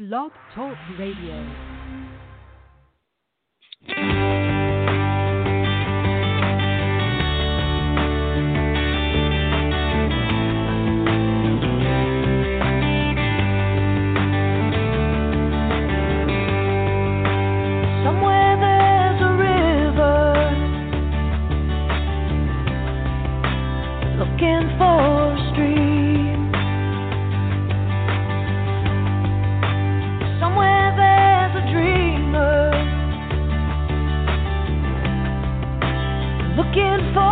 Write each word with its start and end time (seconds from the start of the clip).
Blog 0.00 0.32
Talk 0.54 0.78
Radio. 0.98 1.36
Somewhere 18.02 18.56
there's 18.56 19.20
a 19.20 19.32
river 19.36 20.24
looking 24.16 24.64
for 24.78 24.99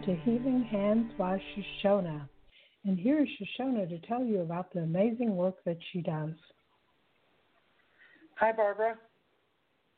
welcome 0.00 0.16
to 0.16 0.22
Healing 0.22 0.62
Hands 0.70 1.10
by 1.18 1.40
Shashona. 1.84 2.28
And 2.84 2.98
here 2.98 3.20
is 3.20 3.28
Shashona 3.40 3.88
to 3.88 3.98
tell 4.06 4.24
you 4.24 4.40
about 4.40 4.72
the 4.72 4.80
amazing 4.80 5.36
work 5.36 5.56
that 5.64 5.78
she 5.92 6.00
does. 6.00 6.30
Hi, 8.36 8.52
Barbara. 8.52 8.96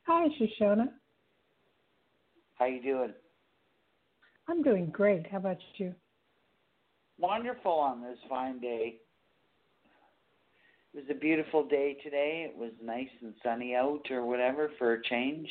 Hi, 0.07 0.29
Shashona. 0.41 0.89
How 2.59 2.67
you 2.67 2.83
doing? 2.83 3.13
I'm 4.49 4.63
doing 4.63 4.87
great. 4.91 5.27
How 5.31 5.39
about 5.39 5.59
you? 5.77 5.95
Wonderful 7.19 7.73
on 7.73 8.03
this 8.03 8.19
fine 8.29 8.61
day. 8.61 8.97
It 10.95 10.97
was 10.97 11.05
a 11.11 11.19
beautiful 11.19 11.67
day 11.69 11.97
today. 12.03 12.51
It 12.51 12.59
was 12.59 12.73
nice 12.83 13.09
and 13.23 13.35
sunny 13.43 13.75
out 13.75 14.11
or 14.11 14.27
whatever 14.27 14.71
for 14.79 14.95
a 14.95 15.03
change. 15.05 15.49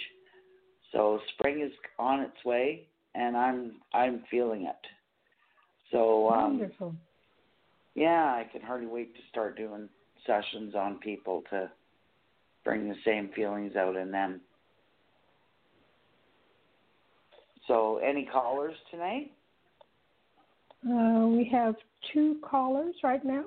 So 0.92 1.19
spring 1.33 1.62
is 1.62 1.71
on 1.98 2.21
its 2.21 2.44
way 2.44 2.88
and 3.15 3.35
I'm 3.35 3.73
I'm 3.93 4.23
feeling 4.29 4.63
it. 4.63 4.87
So 5.91 6.29
um 6.29 6.59
wonderful. 6.59 6.95
Yeah, 7.95 8.23
I 8.25 8.47
can 8.51 8.61
hardly 8.61 8.87
wait 8.87 9.13
to 9.15 9.21
start 9.29 9.57
doing 9.57 9.89
sessions 10.25 10.75
on 10.75 10.99
people 10.99 11.43
to 11.49 11.69
bring 12.63 12.87
the 12.87 12.95
same 13.05 13.29
feelings 13.35 13.75
out 13.75 13.95
in 13.95 14.11
them. 14.11 14.41
So, 17.67 17.97
any 17.97 18.25
callers 18.25 18.75
tonight? 18.89 19.31
Uh, 20.85 21.27
we 21.27 21.47
have 21.51 21.75
two 22.13 22.37
callers 22.43 22.95
right 23.03 23.23
now. 23.23 23.45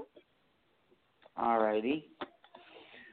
All 1.37 1.59
righty. 1.59 2.07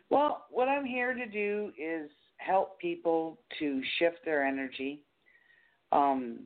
Well, 0.09 0.45
what 0.51 0.67
I'm 0.67 0.85
here 0.85 1.13
to 1.13 1.25
do 1.25 1.71
is 1.77 2.09
help 2.37 2.79
people 2.79 3.39
to 3.59 3.81
shift 3.97 4.19
their 4.25 4.45
energy. 4.45 5.01
Um, 5.91 6.45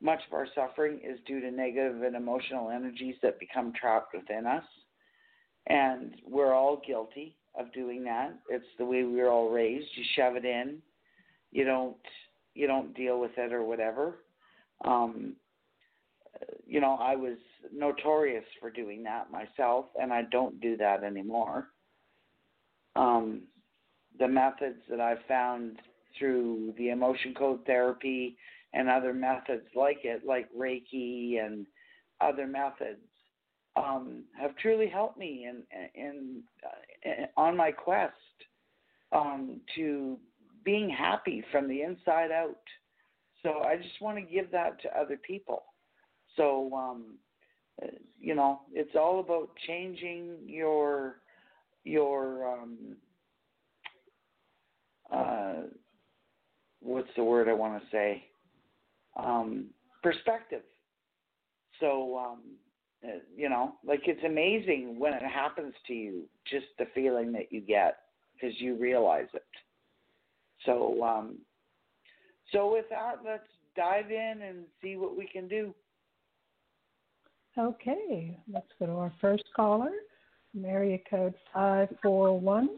much 0.00 0.20
of 0.26 0.34
our 0.34 0.46
suffering 0.54 1.00
is 1.02 1.18
due 1.26 1.40
to 1.40 1.50
negative 1.50 2.02
and 2.02 2.16
emotional 2.16 2.70
energies 2.70 3.16
that 3.22 3.40
become 3.40 3.72
trapped 3.72 4.14
within 4.14 4.46
us. 4.46 4.64
And 5.66 6.16
we're 6.26 6.52
all 6.52 6.82
guilty 6.86 7.36
of 7.58 7.72
doing 7.72 8.04
that. 8.04 8.34
It's 8.50 8.64
the 8.78 8.84
way 8.84 9.04
we 9.04 9.16
were 9.16 9.30
all 9.30 9.48
raised. 9.48 9.88
You 9.94 10.04
shove 10.14 10.36
it 10.36 10.44
in. 10.44 10.78
You 11.52 11.64
don't 11.64 11.96
you 12.54 12.66
don't 12.66 12.94
deal 12.94 13.18
with 13.18 13.32
it 13.36 13.52
or 13.52 13.64
whatever. 13.64 14.16
Um, 14.84 15.34
you 16.66 16.80
know, 16.80 16.98
I 17.00 17.16
was 17.16 17.36
notorious 17.72 18.44
for 18.60 18.70
doing 18.70 19.02
that 19.04 19.30
myself, 19.30 19.86
and 20.00 20.12
I 20.12 20.22
don't 20.30 20.60
do 20.60 20.76
that 20.76 21.02
anymore. 21.02 21.68
Um, 22.96 23.42
the 24.18 24.28
methods 24.28 24.78
that 24.88 25.00
I've 25.00 25.24
found 25.26 25.78
through 26.18 26.74
the 26.78 26.90
emotion 26.90 27.34
code 27.34 27.64
therapy 27.66 28.36
and 28.74 28.88
other 28.88 29.14
methods 29.14 29.66
like 29.74 30.00
it, 30.04 30.22
like 30.26 30.48
Reiki 30.52 31.44
and 31.44 31.66
other 32.20 32.46
methods, 32.46 33.00
um, 33.76 34.24
have 34.38 34.56
truly 34.56 34.88
helped 34.88 35.16
me 35.16 35.48
in, 35.48 35.62
in, 35.94 36.42
in 37.02 37.26
on 37.36 37.56
my 37.56 37.70
quest 37.70 38.12
um, 39.12 39.60
to 39.76 40.18
being 40.64 40.90
happy 40.90 41.42
from 41.50 41.68
the 41.68 41.82
inside 41.82 42.30
out. 42.30 42.56
So 43.42 43.62
I 43.62 43.76
just 43.76 44.00
want 44.00 44.16
to 44.18 44.22
give 44.22 44.50
that 44.52 44.80
to 44.82 44.98
other 44.98 45.16
people. 45.16 45.64
So 46.36 46.70
um, 46.74 47.18
you 48.20 48.34
know, 48.34 48.60
it's 48.72 48.94
all 48.96 49.20
about 49.20 49.50
changing 49.66 50.36
your 50.46 51.16
your 51.84 52.52
um, 52.52 52.96
uh, 55.12 55.54
what's 56.80 57.10
the 57.16 57.24
word 57.24 57.48
I 57.48 57.52
want 57.52 57.80
to 57.80 57.88
say 57.90 58.24
um, 59.16 59.66
perspective. 60.02 60.62
So 61.80 62.18
um, 62.18 62.40
uh, 63.04 63.18
you 63.36 63.48
know, 63.48 63.74
like 63.86 64.02
it's 64.06 64.24
amazing 64.24 64.98
when 64.98 65.12
it 65.12 65.22
happens 65.22 65.74
to 65.86 65.92
you, 65.92 66.22
just 66.50 66.66
the 66.78 66.86
feeling 66.94 67.32
that 67.32 67.52
you 67.52 67.60
get 67.60 67.98
because 68.34 68.58
you 68.60 68.76
realize 68.76 69.28
it. 69.34 69.44
So, 70.64 71.02
um, 71.02 71.38
so 72.52 72.72
with 72.72 72.86
that, 72.90 73.16
let's 73.24 73.46
dive 73.76 74.10
in 74.10 74.42
and 74.42 74.64
see 74.82 74.96
what 74.96 75.16
we 75.16 75.26
can 75.26 75.48
do. 75.48 75.74
Okay, 77.58 78.38
let's 78.52 78.66
go 78.78 78.86
to 78.86 78.92
our 78.92 79.12
first 79.20 79.44
caller, 79.54 79.90
area 80.64 80.98
code 81.08 81.34
541. 81.52 82.68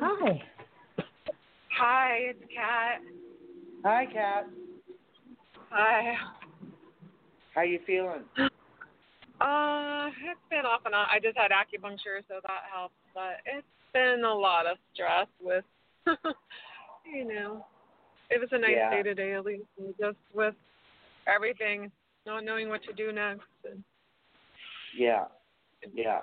Hi. 0.00 0.42
Hi, 1.78 2.16
it's 2.20 2.44
Kat. 2.54 3.00
Hi, 3.84 4.06
Kat. 4.12 4.46
Hi. 5.70 6.14
How 7.54 7.62
you 7.62 7.80
feeling? 7.86 8.24
Uh, 9.40 10.08
it's 10.08 10.40
been 10.50 10.66
off 10.66 10.82
and 10.84 10.94
on. 10.94 11.06
I 11.10 11.18
just 11.22 11.36
had 11.36 11.50
acupuncture, 11.50 12.20
so 12.28 12.40
that 12.42 12.62
helps. 12.72 12.94
But 13.14 13.38
it's 13.46 13.66
been 13.92 14.22
a 14.24 14.34
lot 14.34 14.66
of 14.66 14.76
stress 14.92 15.26
with 15.40 15.64
you 16.06 17.24
know, 17.24 17.64
it 18.30 18.40
was 18.40 18.48
a 18.52 18.58
nice 18.58 18.76
day 18.90 19.02
today 19.02 19.34
at 19.34 19.44
least, 19.44 19.64
just 20.00 20.16
with 20.34 20.54
everything, 21.26 21.90
not 22.26 22.44
knowing 22.44 22.68
what 22.68 22.82
to 22.84 22.92
do 22.92 23.12
next. 23.12 23.42
And, 23.70 23.82
yeah, 24.96 25.24
yeah, 25.94 26.20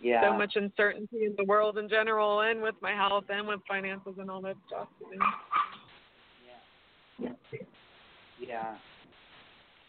yeah. 0.00 0.30
So 0.30 0.36
much 0.36 0.56
uncertainty 0.56 1.24
in 1.24 1.34
the 1.36 1.44
world 1.44 1.78
in 1.78 1.88
general, 1.88 2.40
and 2.40 2.62
with 2.62 2.74
my 2.80 2.92
health, 2.92 3.24
and 3.28 3.46
with 3.46 3.60
finances, 3.68 4.14
and 4.18 4.30
all 4.30 4.40
that 4.42 4.56
stuff. 4.66 4.88
You 5.12 5.18
know? 5.18 5.26
Yeah. 7.18 7.30
Yeah. 7.52 7.58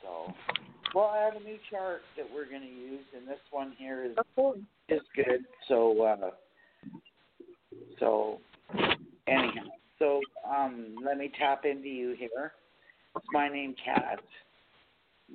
So, 0.01 0.33
well, 0.93 1.05
I 1.05 1.23
have 1.23 1.35
a 1.35 1.43
new 1.43 1.57
chart 1.69 2.01
that 2.15 2.25
we're 2.33 2.47
going 2.47 2.61
to 2.61 2.67
use, 2.67 3.03
and 3.15 3.27
this 3.27 3.39
one 3.51 3.73
here 3.77 4.05
is 4.05 4.17
is 4.89 5.01
good. 5.15 5.45
So, 5.67 6.01
uh, 6.01 6.31
so, 7.99 8.39
anyhow, 9.27 9.67
so 9.99 10.21
um, 10.49 10.95
let 11.03 11.17
me 11.17 11.31
tap 11.37 11.65
into 11.65 11.89
you 11.89 12.15
here. 12.17 12.53
Is 13.15 13.23
my 13.33 13.49
name 13.49 13.75
Kat? 13.83 14.19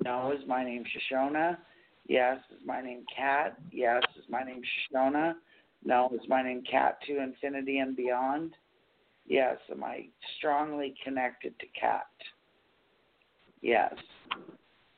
No. 0.03 0.31
Is 0.31 0.47
my 0.47 0.63
name 0.63 0.83
Shashona? 0.83 1.57
Yes. 2.07 2.37
Is 2.51 2.65
my 2.65 2.81
name 2.81 3.05
Kat? 3.15 3.57
Yes. 3.71 4.01
Is 4.17 4.25
my 4.29 4.43
name 4.43 4.61
Shashona? 4.61 5.33
No. 5.83 6.09
Is 6.13 6.27
my 6.27 6.41
name 6.41 6.63
Kat 6.69 6.97
to 7.07 7.21
infinity 7.21 7.79
and 7.79 7.95
beyond? 7.95 8.53
Yes. 9.27 9.57
Am 9.71 9.83
I 9.83 10.07
strongly 10.37 10.95
connected 11.03 11.57
to 11.59 11.65
Kat? 11.79 12.07
Yes. 13.63 13.93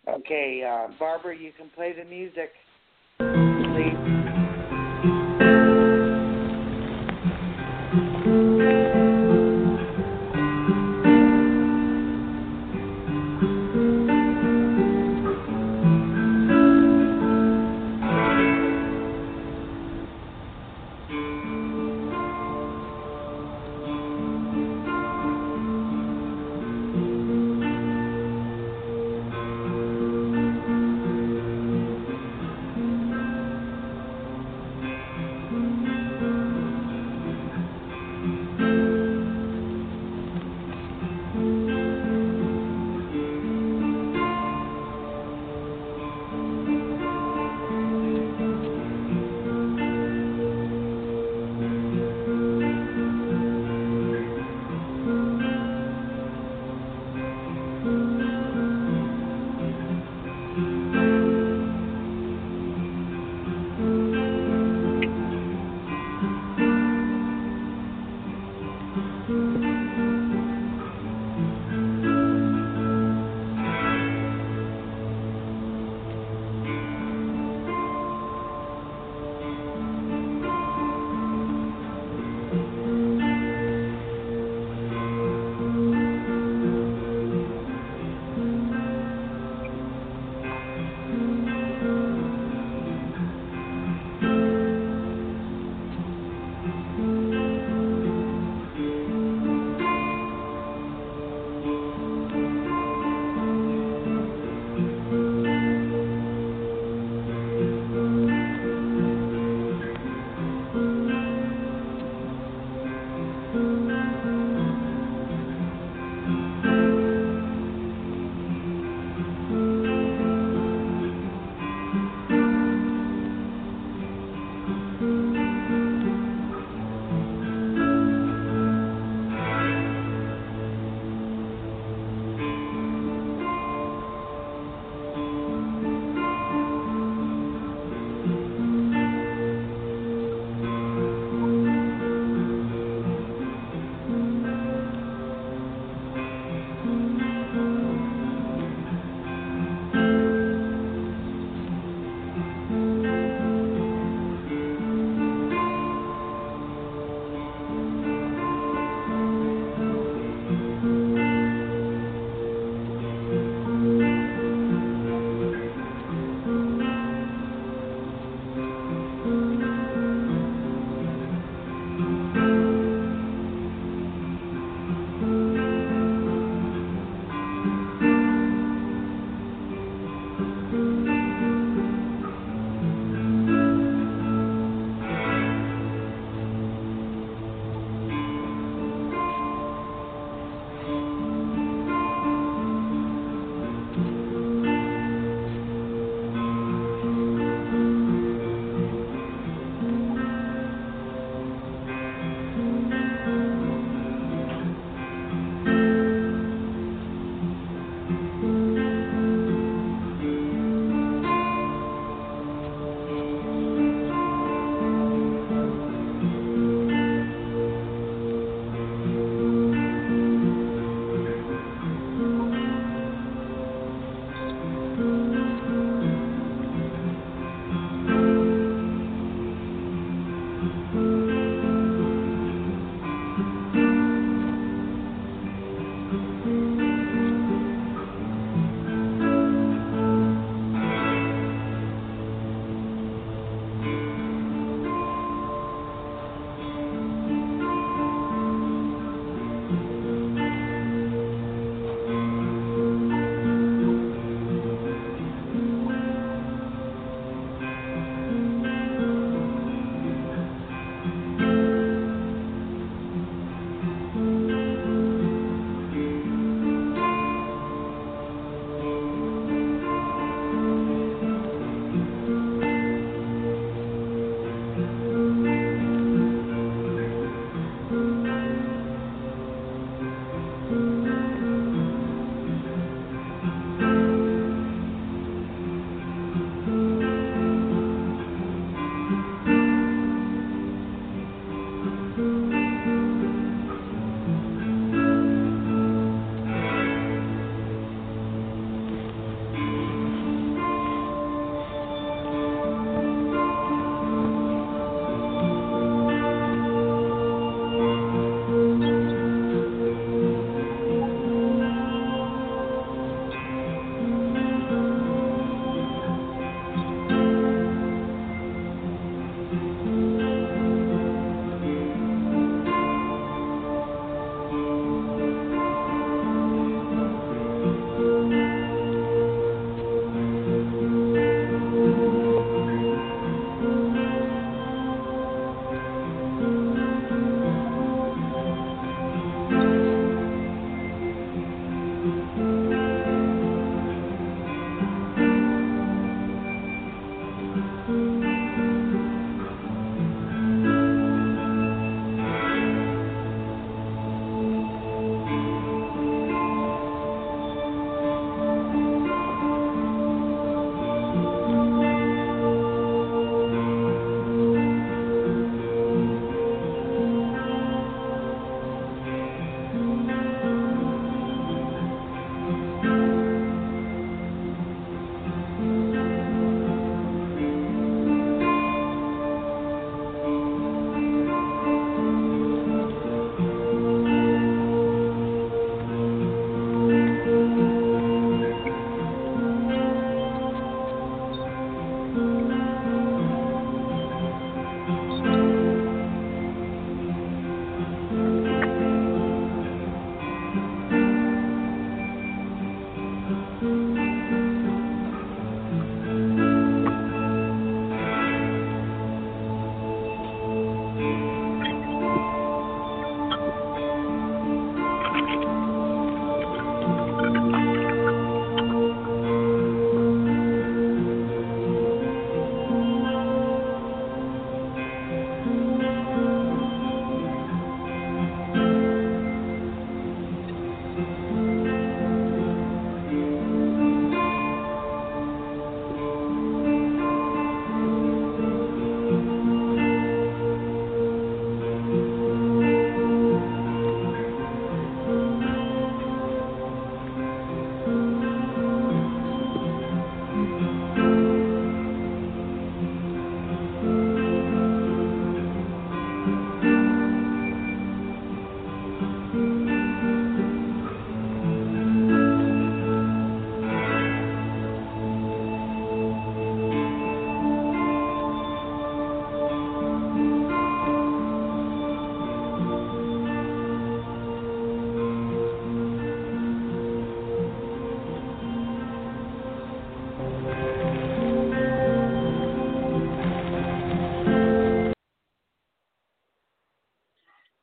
Okay, 0.08 0.64
uh, 0.68 0.88
Barbara, 1.00 1.38
you 1.38 1.52
can 1.58 1.70
play 1.76 1.94
the 1.94 2.04
music, 2.04 2.52
please. 3.20 4.25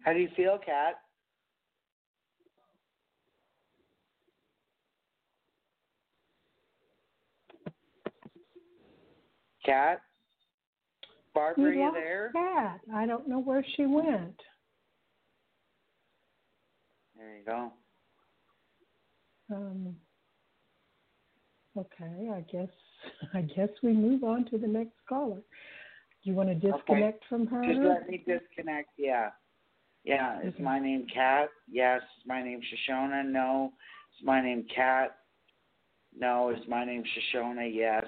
How 0.05 0.13
do 0.13 0.19
you 0.19 0.29
feel, 0.37 0.59
Kat? 0.65 0.95
Kat? 9.65 10.03
Barbara, 11.35 11.71
are 11.71 11.73
you 11.73 11.93
there? 11.95 12.31
Kat. 12.33 12.81
I 12.95 13.07
don't 13.07 13.29
know 13.29 13.39
where 13.39 13.65
she 13.77 13.87
went. 13.87 14.35
There 17.17 17.37
you 17.37 17.45
go. 17.45 17.73
Um, 19.51 19.95
okay, 21.77 22.31
I 22.35 22.41
guess 22.51 22.69
I 23.35 23.43
guess 23.43 23.69
we 23.83 23.93
move 23.93 24.25
on 24.25 24.47
to 24.51 24.59
the 24.59 24.67
next 24.67 24.97
caller. 25.09 25.43
You 26.23 26.35
want 26.35 26.49
to 26.49 26.55
disconnect 26.55 27.19
okay. 27.19 27.27
from 27.29 27.47
her? 27.47 27.63
Just 27.65 27.81
let 27.81 28.09
me 28.09 28.25
disconnect. 28.27 28.91
Yeah, 28.97 29.31
yeah. 30.05 30.41
Is 30.41 30.55
Okay. 30.55 30.63
my 30.63 30.79
name 30.79 31.07
Kat? 31.13 31.49
Yes. 31.69 32.03
Is 32.19 32.27
my 32.27 32.43
name 32.43 32.61
Shashona? 32.61 33.25
No. 33.25 33.73
Is 34.19 34.25
my 34.25 34.41
name 34.41 34.67
Kat? 34.75 35.17
No. 36.17 36.51
Is 36.51 36.67
my 36.69 36.85
name 36.85 37.05
Shashona? 37.05 37.71
Yes. 37.73 38.07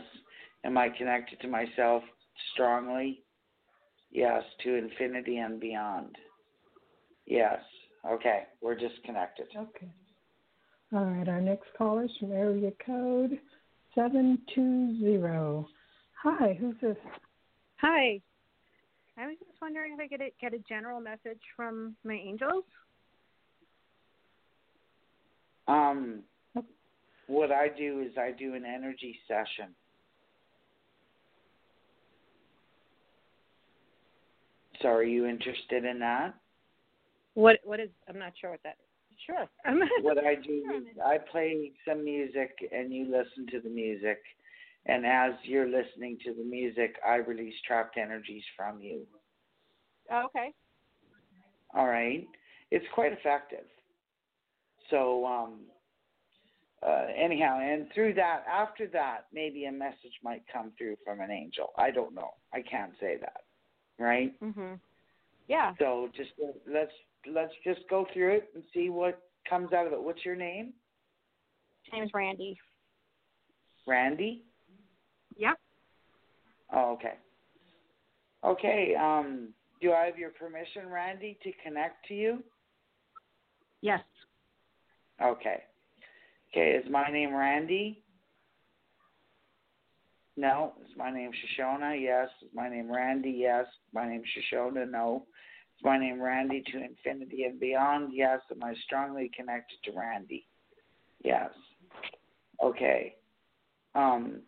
Am 0.64 0.76
I 0.78 0.88
connected 0.88 1.40
to 1.40 1.48
myself 1.48 2.02
strongly? 2.52 3.22
Yes. 4.10 4.42
To 4.64 4.74
infinity 4.74 5.38
and 5.38 5.60
beyond. 5.60 6.16
Yes. 7.26 7.60
Okay. 8.08 8.44
We're 8.60 8.74
disconnected. 8.76 9.46
Okay. 9.56 9.92
All 10.92 11.06
right, 11.06 11.28
our 11.28 11.40
next 11.40 11.66
caller 11.76 12.04
is 12.04 12.10
from 12.20 12.30
area 12.30 12.70
code 12.86 13.40
720. 13.96 15.66
Hi, 16.22 16.56
who's 16.60 16.76
this? 16.80 16.96
Hi. 17.80 18.20
I 19.16 19.26
was 19.26 19.36
just 19.38 19.60
wondering 19.62 19.94
if 19.94 20.00
I 20.00 20.08
could 20.08 20.22
get 20.40 20.54
a 20.54 20.58
general 20.68 21.00
message 21.00 21.40
from 21.56 21.94
my 22.04 22.14
angels. 22.14 22.64
Um, 25.68 26.20
what 27.26 27.50
I 27.52 27.68
do 27.68 28.00
is 28.00 28.18
I 28.18 28.32
do 28.32 28.54
an 28.54 28.64
energy 28.64 29.16
session. 29.28 29.74
So 34.82 34.88
are 34.88 35.04
you 35.04 35.26
interested 35.26 35.84
in 35.84 35.98
that? 36.00 36.34
What 37.34 37.60
what 37.64 37.80
is 37.80 37.88
I'm 38.08 38.18
not 38.18 38.32
sure 38.38 38.50
what 38.50 38.60
that 38.64 38.76
is. 38.78 39.16
Sure. 39.26 39.48
What 40.02 40.18
I 40.18 40.34
do 40.34 40.64
is 40.76 40.98
I 41.02 41.18
play 41.18 41.72
some 41.88 42.04
music 42.04 42.50
and 42.72 42.92
you 42.92 43.04
listen 43.04 43.46
to 43.52 43.60
the 43.60 43.70
music 43.70 44.18
and 44.86 45.06
as 45.06 45.32
you're 45.44 45.68
listening 45.68 46.18
to 46.24 46.34
the 46.34 46.44
music 46.44 46.96
I 47.06 47.16
release 47.16 47.54
trapped 47.66 47.96
energies 47.96 48.44
from 48.56 48.80
you. 48.80 49.06
Okay. 50.12 50.52
All 51.74 51.86
right. 51.86 52.26
It's 52.70 52.86
quite 52.94 53.12
effective. 53.12 53.66
So 54.90 55.26
um 55.26 55.60
uh, 56.86 57.06
anyhow, 57.16 57.60
and 57.62 57.86
through 57.94 58.12
that, 58.12 58.44
after 58.46 58.86
that, 58.88 59.26
maybe 59.32 59.64
a 59.64 59.72
message 59.72 60.12
might 60.22 60.42
come 60.52 60.70
through 60.76 60.96
from 61.02 61.20
an 61.20 61.30
angel. 61.30 61.72
I 61.78 61.90
don't 61.90 62.14
know. 62.14 62.32
I 62.52 62.60
can't 62.60 62.92
say 63.00 63.16
that, 63.16 63.44
right? 63.98 64.38
Mhm. 64.42 64.78
Yeah. 65.48 65.74
So 65.78 66.10
just 66.14 66.32
uh, 66.42 66.52
let's 66.66 66.92
let's 67.26 67.52
just 67.64 67.80
go 67.88 68.06
through 68.12 68.34
it 68.36 68.50
and 68.54 68.62
see 68.74 68.90
what 68.90 69.22
comes 69.48 69.72
out 69.72 69.86
of 69.86 69.92
it. 69.92 70.02
What's 70.02 70.24
your 70.24 70.36
name? 70.36 70.74
My 71.90 71.98
name's 71.98 72.12
Randy. 72.14 72.58
Randy. 73.86 74.44
Oh, 76.72 76.92
okay. 76.92 77.14
Okay. 78.44 78.94
Um, 79.00 79.50
do 79.80 79.92
I 79.92 80.06
have 80.06 80.18
your 80.18 80.30
permission, 80.30 80.88
Randy, 80.88 81.38
to 81.42 81.50
connect 81.64 82.06
to 82.08 82.14
you? 82.14 82.42
Yes. 83.80 84.00
Okay. 85.22 85.62
Okay. 86.50 86.70
Is 86.70 86.90
my 86.90 87.08
name 87.10 87.34
Randy? 87.34 88.02
No. 90.36 90.72
Is 90.84 90.96
my 90.96 91.10
name 91.10 91.30
Shashona? 91.30 92.00
Yes. 92.00 92.28
Is 92.42 92.50
my 92.54 92.68
name 92.68 92.90
Randy? 92.90 93.30
Yes. 93.30 93.66
My 93.92 94.08
name 94.08 94.22
Shashona? 94.22 94.90
No. 94.90 95.26
Is 95.76 95.84
my 95.84 95.98
name 95.98 96.20
Randy 96.20 96.62
to 96.72 96.82
infinity 96.82 97.44
and 97.44 97.60
beyond? 97.60 98.12
Yes. 98.14 98.40
Am 98.50 98.62
I 98.62 98.74
strongly 98.84 99.30
connected 99.36 99.76
to 99.84 99.98
Randy? 99.98 100.46
Yes. 101.22 101.50
Okay. 102.62 103.14
Um. 103.94 104.40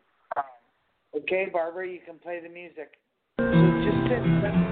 Okay, 1.16 1.46
Barbara, 1.50 1.88
you 1.88 2.00
can 2.05 2.18
play 2.18 2.40
the 2.42 2.48
music. 2.48 2.98
Just 3.38 4.09
sit. 4.09 4.65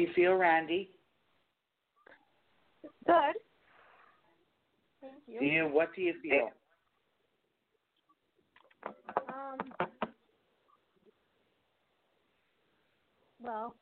You 0.00 0.08
feel, 0.14 0.34
Randy? 0.34 0.90
Good. 3.06 3.34
Thank 5.00 5.22
you. 5.26 5.40
Do 5.40 5.46
you 5.46 5.64
what 5.64 5.94
do 5.94 6.02
you 6.02 6.14
feel? 6.22 6.50
Um. 9.28 9.58
Well, 13.40 13.74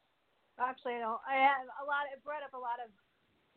actually, 0.60 0.94
I 0.94 0.98
don't. 1.00 1.20
I 1.28 1.34
have 1.36 1.66
a 1.82 1.86
lot. 1.86 2.06
It 2.12 2.22
brought 2.24 2.42
up 2.42 2.54
a 2.54 2.58
lot 2.58 2.78
of 2.84 2.90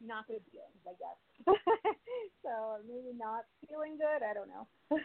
not 0.06 0.28
good 0.28 0.42
feelings, 0.52 0.84
I 0.88 0.96
guess. 0.98 1.56
so 2.44 2.78
maybe 2.88 3.18
not 3.18 3.44
feeling 3.68 3.98
good. 3.98 4.26
I 4.26 4.34
don't 4.34 4.48
know. 4.48 4.68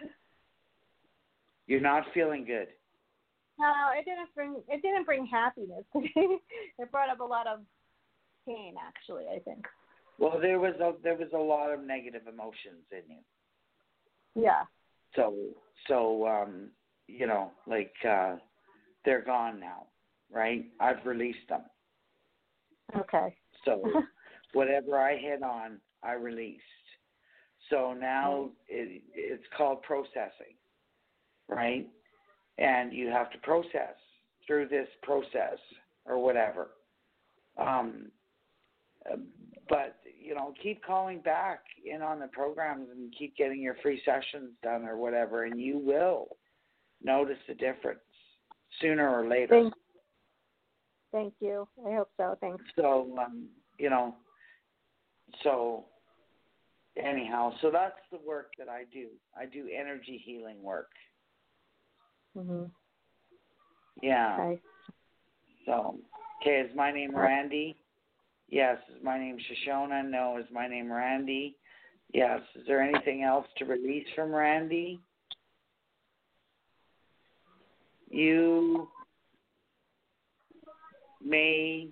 You're 1.67 1.81
not 1.81 2.05
feeling 2.13 2.45
good. 2.45 2.69
No, 3.59 3.73
it 3.97 4.05
didn't 4.05 4.35
bring. 4.35 4.57
It 4.69 4.83
didn't 4.83 5.05
bring 5.05 5.27
happiness. 5.27 5.85
it 5.95 6.91
brought 6.91 7.11
up 7.11 7.21
a 7.21 7.25
lot 7.25 7.47
of 7.47 7.61
pain, 8.47 8.75
actually. 8.85 9.25
I 9.35 9.39
think. 9.41 9.65
Well, 10.19 10.39
there 10.41 10.59
was 10.59 10.75
a 10.81 10.93
there 11.03 11.17
was 11.17 11.29
a 11.35 11.39
lot 11.39 11.73
of 11.73 11.85
negative 11.85 12.23
emotions 12.27 12.85
in 12.91 13.17
you. 13.17 14.43
Yeah. 14.43 14.63
So 15.17 15.35
so 15.89 16.27
um 16.27 16.71
you 17.07 17.27
know 17.27 17.53
like 17.67 17.93
uh 18.09 18.37
they're 19.05 19.25
gone 19.25 19.61
now, 19.61 19.87
right? 20.33 20.65
I've 20.81 21.05
released 21.05 21.49
them. 21.49 21.63
Okay. 22.97 23.37
So 23.65 23.83
whatever 24.53 24.99
I 24.99 25.17
hit 25.17 25.43
on, 25.43 25.79
I 26.03 26.13
released. 26.13 26.63
So 27.71 27.95
now 27.99 28.51
it, 28.69 29.03
it's 29.15 29.45
called 29.57 29.83
processing, 29.83 30.55
right? 31.49 31.89
And 32.59 32.93
you 32.93 33.09
have 33.09 33.31
to 33.33 33.39
process 33.39 33.97
through 34.47 34.69
this 34.69 34.89
process 35.03 35.59
or 36.05 36.23
whatever. 36.23 36.69
Um, 37.59 38.11
but 39.69 39.97
you 40.21 40.35
know, 40.35 40.55
keep 40.63 40.83
calling 40.85 41.21
back 41.21 41.61
in 41.85 42.01
on 42.01 42.19
the 42.19 42.29
programs 42.29 42.89
and 42.91 43.13
keep 43.19 43.37
getting 43.37 43.61
your 43.61 43.77
free 43.83 44.01
sessions 44.05 44.51
done 44.63 44.85
or 44.85 44.97
whatever, 44.97 45.45
and 45.45 45.61
you 45.61 45.79
will 45.79 46.29
notice 47.03 47.39
the 47.47 47.55
difference 47.55 48.01
sooner 48.81 49.09
or 49.09 49.29
later. 49.29 49.61
Thank, 49.61 49.75
thank 51.13 51.35
you. 51.41 51.69
I 51.87 51.95
hope 51.95 52.11
so. 52.17 52.39
Thanks. 52.41 52.65
So, 52.77 53.15
um, 53.21 53.49
you 53.79 53.91
know, 53.91 54.15
so 55.43 55.85
anyhow, 56.97 57.53
so 57.61 57.71
that's 57.71 58.01
the 58.11 58.19
work 58.27 58.53
that 58.59 58.69
I 58.69 58.85
do. 58.93 59.09
I 59.37 59.47
do 59.47 59.69
energy 59.69 60.23
healing 60.25 60.63
work. 60.63 60.91
Mhm. 62.37 62.71
Yeah. 64.03 64.37
Okay. 64.41 64.61
So, 65.67 65.99
okay, 66.43 66.61
is 66.61 66.75
my 66.77 66.91
name 66.91 67.15
Randy? 67.17 67.77
Yes. 68.49 68.79
Is 68.95 69.03
my 69.03 69.19
name 69.19 69.39
Shashona? 69.39 70.09
No. 70.09 70.37
Is 70.39 70.47
my 70.53 70.67
name 70.69 70.93
Randy? 70.93 71.57
Yes. 72.13 72.41
Is 72.55 72.67
there 72.67 72.83
anything 72.83 73.23
else 73.23 73.47
to 73.59 73.65
release 73.65 74.07
from 74.15 74.35
Randy? 74.35 75.01
You 78.11 78.89
may 81.25 81.89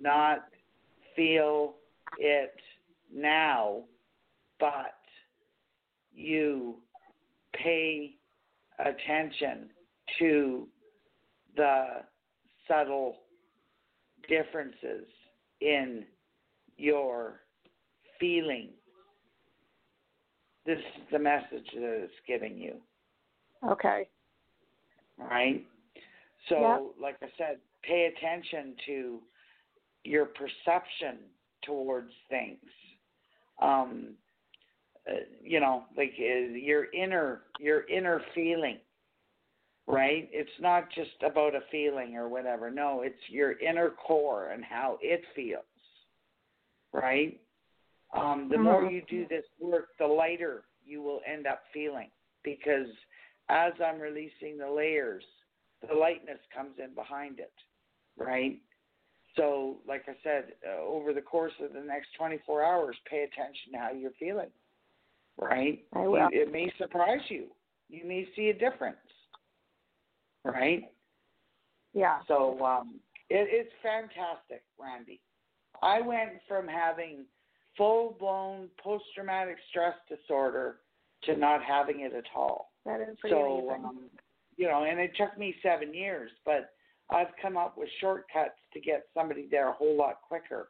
not 0.00 0.44
feel 1.14 1.74
it 2.18 2.54
now, 3.14 3.84
but 4.58 4.94
you 6.14 6.76
pay 7.54 8.14
attention 8.78 9.70
to 10.18 10.66
the 11.56 12.02
subtle 12.68 13.16
differences 14.28 15.06
in 15.60 16.04
your 16.76 17.40
feeling. 18.18 18.70
This 20.64 20.78
is 20.78 21.02
the 21.10 21.18
message 21.18 21.66
that 21.74 22.04
it's 22.04 22.12
giving 22.26 22.56
you. 22.56 22.76
Okay. 23.68 24.08
Right? 25.18 25.64
So, 26.48 26.60
Yep. 26.60 27.02
like 27.02 27.16
I 27.22 27.28
said, 27.36 27.58
pay 27.82 28.06
attention 28.16 28.76
to 28.86 29.22
your 30.04 30.26
perception 30.26 31.18
towards 31.64 32.12
things. 32.28 32.58
Um, 33.60 34.14
uh, 35.08 35.14
you 35.42 35.60
know, 35.60 35.84
like 35.96 36.12
uh, 36.18 36.54
your 36.54 36.92
inner 36.92 37.42
your 37.58 37.88
inner 37.88 38.22
feeling, 38.34 38.78
right? 39.92 40.28
It's 40.32 40.50
not 40.58 40.90
just 40.90 41.22
about 41.24 41.54
a 41.54 41.60
feeling 41.70 42.16
or 42.16 42.28
whatever. 42.28 42.70
No, 42.70 43.02
it's 43.02 43.14
your 43.28 43.58
inner 43.60 43.90
core 43.90 44.50
and 44.50 44.64
how 44.64 44.98
it 45.02 45.22
feels, 45.36 45.62
right? 46.92 47.38
Um, 48.14 48.48
the 48.48 48.58
more 48.58 48.82
Mhm. 48.82 48.90
you 48.92 49.02
do 49.02 49.26
this 49.26 49.44
work, 49.58 49.96
the 49.98 50.06
lighter 50.06 50.64
you 50.84 51.02
will 51.02 51.22
end 51.26 51.46
up 51.46 51.66
feeling 51.72 52.10
because 52.42 52.88
as 53.48 53.78
I'm 53.80 54.00
releasing 54.00 54.56
the 54.56 54.70
layers, 54.70 55.24
the 55.86 55.94
lightness 55.94 56.40
comes 56.54 56.78
in 56.78 56.94
behind 56.94 57.38
it, 57.38 57.52
right? 58.16 58.58
So, 59.34 59.82
like 59.86 60.08
I 60.08 60.16
said, 60.22 60.56
uh, 60.66 60.80
over 60.80 61.12
the 61.12 61.22
course 61.22 61.58
of 61.60 61.72
the 61.72 61.80
next 61.80 62.14
24 62.14 62.62
hours, 62.62 62.98
pay 63.04 63.24
attention 63.24 63.72
to 63.72 63.78
how 63.78 63.90
you're 63.90 64.12
feeling, 64.12 64.52
right? 65.36 65.84
I 65.92 66.06
will. 66.06 66.30
You, 66.30 66.42
it 66.42 66.50
may 66.50 66.70
surprise 66.78 67.30
you. 67.30 67.54
You 67.88 68.04
may 68.04 68.28
see 68.34 68.50
a 68.50 68.54
difference, 68.54 68.98
right? 70.44 70.84
Yeah. 71.94 72.18
So, 72.26 72.62
um, 72.64 73.00
it, 73.28 73.48
it's 73.50 73.72
fantastic, 73.82 74.62
Randy. 74.78 75.20
I 75.82 76.00
went 76.00 76.32
from 76.48 76.68
having 76.68 77.24
full 77.76 78.16
blown 78.18 78.68
post 78.82 79.04
traumatic 79.14 79.56
stress 79.70 79.94
disorder 80.08 80.76
to 81.24 81.36
not 81.36 81.62
having 81.62 82.00
it 82.00 82.12
at 82.14 82.24
all. 82.34 82.72
That 82.84 83.00
is 83.00 83.16
pretty 83.20 83.34
So, 83.34 83.68
amazing. 83.68 83.84
um, 83.84 84.00
you 84.56 84.68
know, 84.68 84.84
and 84.84 84.98
it 85.00 85.12
took 85.16 85.38
me 85.38 85.54
seven 85.62 85.94
years, 85.94 86.30
but 86.44 86.70
I've 87.10 87.28
come 87.40 87.56
up 87.56 87.76
with 87.76 87.88
shortcuts 88.00 88.58
to 88.72 88.80
get 88.80 89.04
somebody 89.14 89.48
there 89.50 89.68
a 89.68 89.72
whole 89.72 89.96
lot 89.96 90.20
quicker. 90.26 90.68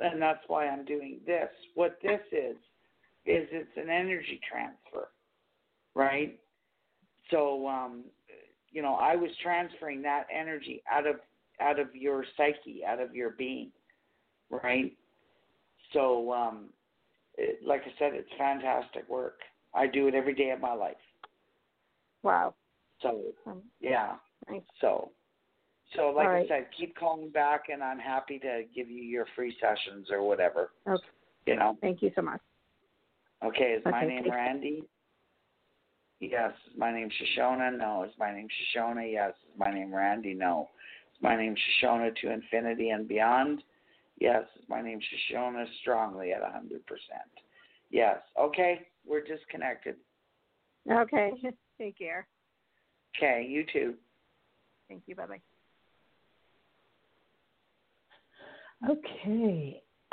And 0.00 0.22
that's 0.22 0.42
why 0.46 0.68
I'm 0.68 0.84
doing 0.84 1.20
this. 1.26 1.48
What 1.74 1.98
this 2.02 2.20
is, 2.30 2.56
is 3.26 3.48
it's 3.50 3.76
an 3.76 3.90
energy 3.90 4.40
transfer, 4.50 5.08
right? 5.94 6.38
So, 7.30 7.66
um, 7.66 8.04
you 8.70 8.82
know, 8.82 8.94
I 8.94 9.16
was 9.16 9.30
transferring 9.42 10.02
that 10.02 10.26
energy 10.34 10.82
out 10.90 11.06
of 11.06 11.16
out 11.60 11.80
of 11.80 11.94
your 11.94 12.24
psyche, 12.36 12.82
out 12.86 13.00
of 13.00 13.14
your 13.14 13.30
being, 13.30 13.72
right? 14.50 14.92
So, 15.92 16.32
um, 16.32 16.66
it, 17.36 17.58
like 17.66 17.82
I 17.82 17.92
said, 17.98 18.12
it's 18.14 18.28
fantastic 18.38 19.08
work. 19.08 19.40
I 19.74 19.86
do 19.86 20.06
it 20.08 20.14
every 20.14 20.34
day 20.34 20.50
of 20.50 20.60
my 20.60 20.72
life. 20.74 20.96
wow. 22.22 22.54
So, 23.00 23.22
Um, 23.46 23.62
yeah. 23.80 24.16
Nice. 24.48 24.62
So, 24.80 25.12
so 25.94 26.10
like 26.10 26.28
right. 26.28 26.44
I 26.44 26.48
said, 26.48 26.66
keep 26.76 26.96
calling 26.96 27.30
back, 27.30 27.64
and 27.72 27.82
I'm 27.82 27.98
happy 27.98 28.38
to 28.40 28.62
give 28.74 28.90
you 28.90 29.02
your 29.02 29.26
free 29.36 29.56
sessions 29.60 30.08
or 30.10 30.22
whatever. 30.22 30.70
Okay. 30.86 31.02
You 31.46 31.56
know. 31.56 31.78
Thank 31.80 32.02
you 32.02 32.10
so 32.14 32.22
much. 32.22 32.40
Okay. 33.44 33.76
Is 33.78 33.82
my 33.84 34.04
name 34.04 34.24
Randy? 34.30 34.82
Yes. 36.20 36.52
Is 36.70 36.76
my 36.76 36.92
name 36.92 37.08
Shashona? 37.10 37.76
No. 37.76 38.04
Is 38.04 38.12
my 38.18 38.32
name 38.32 38.48
Shashona? 38.48 39.10
Yes. 39.10 39.34
Is 39.52 39.58
my 39.58 39.72
name 39.72 39.94
Randy? 39.94 40.34
No. 40.34 40.68
Is 41.14 41.22
my 41.22 41.36
name 41.36 41.54
Shashona 41.54 42.14
to 42.16 42.32
infinity 42.32 42.90
and 42.90 43.06
beyond? 43.06 43.62
Yes. 44.18 44.44
Is 44.58 44.68
my 44.68 44.82
name 44.82 44.98
Shashona 45.00 45.64
strongly 45.80 46.32
at 46.32 46.42
a 46.42 46.50
hundred 46.50 46.84
percent? 46.86 47.30
Yes. 47.90 48.18
Okay. 48.38 48.86
We're 49.06 49.22
disconnected. 49.22 49.96
Okay. 50.90 51.32
Take 51.78 51.98
care. 51.98 52.26
Okay. 53.16 53.46
You 53.48 53.64
too. 53.72 53.94
Thank 54.88 55.02
you. 55.06 55.14
Bye 55.14 55.26
bye. 55.26 55.40
Okay. 58.90 59.82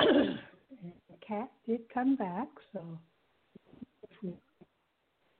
Cat 1.26 1.50
did 1.66 1.80
come 1.92 2.14
back, 2.14 2.48
so 2.72 2.80
if 2.80 2.86
we 2.86 3.15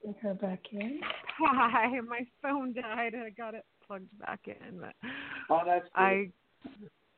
bring 0.07 0.17
her 0.23 0.35
back 0.35 0.61
in. 0.73 1.01
Hi, 1.39 2.01
my 2.01 2.21
phone 2.43 2.73
died. 2.73 3.15
I 3.15 3.31
got 3.31 3.55
it 3.55 3.65
plugged 3.87 4.17
back 4.19 4.41
in, 4.47 4.79
but 4.79 4.95
Oh, 5.51 5.63
that's 5.67 5.85
good. 5.85 5.91
I 5.95 6.31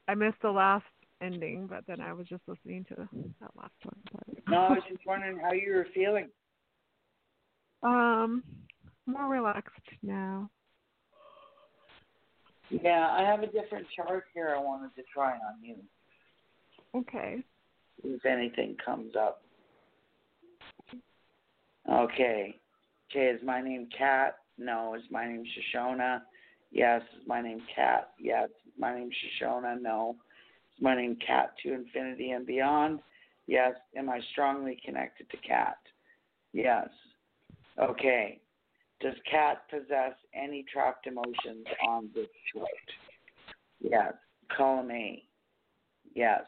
I 0.09 0.15
missed 0.15 0.41
the 0.43 0.51
last 0.51 0.85
ending, 1.21 1.67
but 1.67 1.85
then 1.87 2.01
I 2.01 2.13
was 2.13 2.27
just 2.27 2.43
listening 2.47 2.85
to 2.89 2.95
that 3.41 3.51
last 3.57 3.73
one. 3.85 3.97
But, 4.13 4.49
No, 4.49 4.57
I 4.59 4.71
was 4.71 4.83
just 4.89 5.05
wondering 5.07 5.39
how 5.39 5.53
you 5.53 5.75
were 5.75 5.87
feeling. 5.95 6.29
um, 7.83 8.43
more 9.07 9.29
relaxed 9.29 9.81
now. 10.03 10.51
Yeah, 12.71 13.09
I 13.11 13.23
have 13.23 13.43
a 13.43 13.47
different 13.47 13.87
chart 13.95 14.25
here 14.35 14.55
I 14.55 14.61
wanted 14.61 14.95
to 14.97 15.03
try 15.13 15.33
on 15.33 15.63
you. 15.63 15.77
Okay. 16.95 17.43
If 18.05 18.25
anything 18.27 18.77
comes 18.85 19.15
up. 19.17 19.43
Okay. 21.91 22.57
Okay, 23.11 23.27
is 23.27 23.41
my 23.43 23.63
name 23.63 23.89
Kat? 23.97 24.37
No. 24.59 24.95
Is 24.95 25.03
my 25.11 25.27
name 25.27 25.45
Shashona? 25.45 26.23
Yes. 26.71 27.03
Is 27.21 27.27
my 27.27 27.41
name 27.41 27.63
Kat? 27.75 28.11
Yes. 28.19 28.49
My 28.79 28.95
name 28.95 29.11
Shashona? 29.11 29.81
No. 29.81 30.17
Is 30.77 30.83
my 30.83 30.95
name 30.95 31.17
cat 31.25 31.55
to 31.63 31.73
infinity 31.73 32.33
and 32.33 32.47
beyond? 32.47 33.01
Yes. 33.47 33.73
Am 33.97 34.11
I 34.11 34.21
strongly 34.33 34.79
connected 34.85 35.31
to 35.31 35.37
cat? 35.39 35.79
Yes. 36.53 36.89
Okay. 37.79 38.41
Does 39.01 39.15
cat 39.31 39.63
possess 39.71 40.15
any 40.35 40.65
trapped 40.71 41.07
emotions 41.07 41.67
on 41.87 42.11
this 42.15 42.27
chart? 42.53 42.69
Yes. 43.81 44.13
Column 44.55 44.91
A. 44.91 45.23
Yes. 46.15 46.43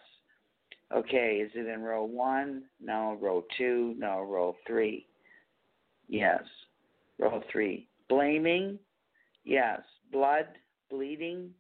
Okay, 0.93 1.41
is 1.45 1.53
it 1.55 1.73
in 1.73 1.81
row 1.83 2.05
one? 2.05 2.65
No. 2.81 3.17
Row 3.21 3.45
two? 3.57 3.95
No. 3.97 4.21
Row 4.23 4.57
three? 4.67 5.07
Yes. 6.11 6.43
Row 7.21 7.41
three. 7.53 7.87
Blaming? 8.09 8.79
Yes. 9.45 9.81
Blood? 10.11 10.47
Bleeding? 10.91 11.51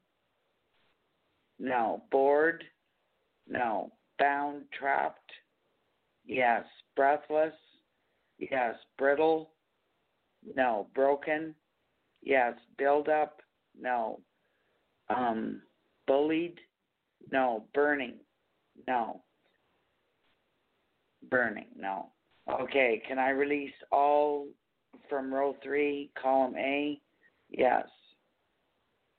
No. 1.60 2.02
Bored? 2.10 2.64
No. 3.48 3.92
Bound? 4.18 4.64
Trapped? 4.76 5.30
Yes. 6.26 6.64
Breathless? 6.96 7.54
Yes. 8.38 8.74
Brittle? 8.98 9.50
No. 10.56 10.88
Broken? 10.96 11.54
Yes. 12.20 12.54
Build 12.76 13.08
up? 13.08 13.40
No. 13.80 14.18
Um, 15.08 15.62
bullied? 16.08 16.58
No. 17.30 17.66
Burning? 17.72 18.16
No. 18.88 19.22
Burning? 21.30 21.66
No. 21.76 22.10
Okay. 22.60 23.02
Can 23.06 23.18
I 23.18 23.30
release 23.30 23.72
all 23.92 24.46
from 25.08 25.32
row 25.32 25.56
three, 25.62 26.10
column 26.20 26.56
A? 26.56 27.00
Yes. 27.48 27.86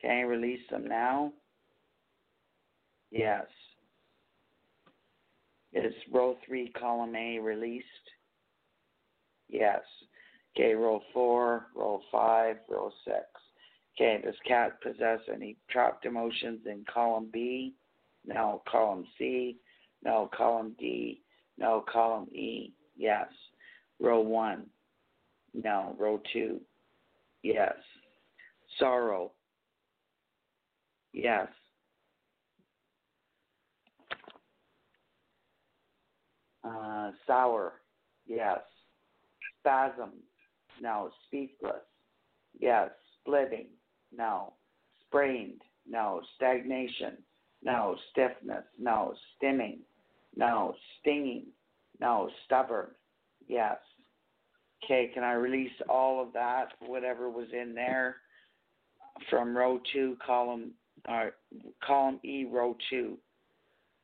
Can 0.01 0.11
I 0.11 0.21
release 0.21 0.61
them 0.69 0.87
now? 0.87 1.31
Yes. 3.11 3.45
Is 5.73 5.93
row 6.11 6.35
three, 6.45 6.71
column 6.77 7.15
A 7.15 7.39
released? 7.39 7.85
Yes. 9.47 9.81
Okay, 10.55 10.73
row 10.73 11.01
four, 11.13 11.67
row 11.75 12.01
five, 12.11 12.57
row 12.69 12.91
six. 13.05 13.25
Okay, 13.95 14.21
does 14.23 14.35
cat 14.47 14.81
possess 14.81 15.19
any 15.33 15.57
trapped 15.69 16.05
emotions 16.05 16.61
in 16.65 16.83
column 16.91 17.29
B? 17.31 17.75
No. 18.25 18.61
Column 18.69 19.05
C? 19.17 19.57
No. 20.03 20.29
Column 20.35 20.75
D? 20.79 21.21
No. 21.57 21.83
Column 21.91 22.27
E? 22.29 22.73
Yes. 22.95 23.27
Row 23.99 24.21
one? 24.21 24.65
No. 25.53 25.95
Row 25.99 26.21
two? 26.33 26.59
Yes. 27.43 27.75
Sorrow? 28.79 29.31
Yes. 31.13 31.47
Uh, 36.63 37.11
sour? 37.25 37.73
Yes. 38.27 38.59
Spasm? 39.59 40.11
No. 40.81 41.09
Speechless? 41.27 41.83
Yes. 42.59 42.89
Splitting? 43.21 43.67
No. 44.15 44.53
Sprained? 45.07 45.61
No. 45.87 46.21
Stagnation? 46.35 47.17
No. 47.63 47.95
Stiffness? 48.11 48.63
No. 48.79 49.13
Stimming? 49.41 49.79
No. 50.35 50.75
Stinging? 50.99 51.45
No. 52.01 52.29
Stubborn? 52.45 52.87
Yes. 53.47 53.77
Okay, 54.83 55.11
can 55.13 55.23
I 55.23 55.33
release 55.33 55.71
all 55.87 56.21
of 56.21 56.33
that, 56.33 56.69
whatever 56.79 57.29
was 57.29 57.47
in 57.53 57.75
there, 57.75 58.17
from 59.29 59.55
row 59.55 59.79
two, 59.93 60.17
column, 60.25 60.71
uh, 61.07 61.27
column 61.85 62.19
E, 62.25 62.45
row 62.45 62.75
two? 62.89 63.17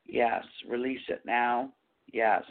Yes. 0.05 0.45
Release 0.69 1.01
it 1.09 1.23
now? 1.25 1.73
Yes. 2.13 2.43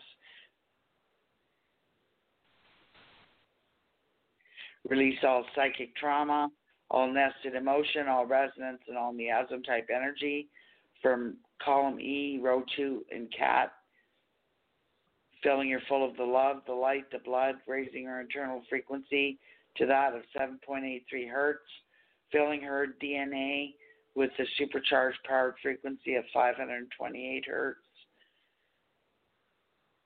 Release 4.89 5.19
all 5.25 5.45
psychic 5.55 5.95
trauma, 5.97 6.49
all 6.91 7.13
nested 7.13 7.55
emotion, 7.55 8.09
all 8.09 8.27
resonance, 8.27 8.81
and 8.89 8.97
all 8.97 9.13
miasm 9.13 9.65
type 9.65 9.89
energy 9.95 10.49
from 11.03 11.37
column 11.65 12.01
E, 12.01 12.39
row 12.43 12.63
two 12.77 13.05
and 13.13 13.33
cat. 13.37 13.73
Filling 15.47 15.71
her 15.71 15.83
full 15.89 16.05
of 16.05 16.17
the 16.17 16.25
love, 16.25 16.63
the 16.67 16.75
light, 16.75 17.09
the 17.13 17.21
blood, 17.21 17.55
raising 17.69 18.05
her 18.07 18.21
internal 18.21 18.63
frequency 18.69 19.39
to 19.77 19.87
that 19.87 20.13
of 20.13 20.23
7.83 20.37 21.31
hertz. 21.31 21.61
Filling 22.33 22.61
her 22.63 22.89
DNA 23.01 23.75
with 24.17 24.31
the 24.39 24.47
supercharged 24.59 25.19
powered 25.25 25.55
frequency 25.63 26.17
of 26.17 26.25
528 26.35 27.45
hertz. 27.47 27.79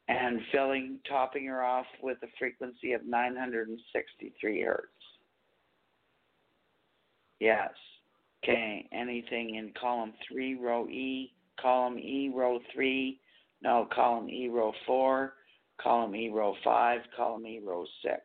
And 0.08 0.40
filling, 0.52 0.98
topping 1.08 1.46
her 1.46 1.64
off 1.64 1.86
with 2.02 2.18
a 2.22 2.28
frequency 2.38 2.92
of 2.92 3.06
963 3.06 4.60
hertz. 4.60 4.88
Yes. 7.38 7.70
Okay. 8.44 8.86
Anything 8.92 9.54
in 9.54 9.72
column 9.80 10.12
three, 10.28 10.54
row 10.54 10.86
E, 10.88 11.32
column 11.58 11.98
E, 11.98 12.30
row 12.34 12.58
three, 12.74 13.20
no, 13.62 13.88
column 13.92 14.28
E, 14.30 14.48
row 14.48 14.72
four, 14.86 15.34
column 15.80 16.14
E, 16.14 16.30
row 16.30 16.54
five, 16.64 17.00
column 17.16 17.46
E, 17.46 17.60
row 17.64 17.84
six. 18.02 18.22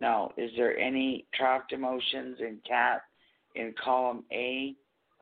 No. 0.00 0.32
Is 0.36 0.50
there 0.56 0.76
any 0.78 1.26
trapped 1.34 1.72
emotions 1.72 2.38
in 2.40 2.58
cat 2.66 3.02
in 3.54 3.74
column 3.82 4.24
A 4.32 4.74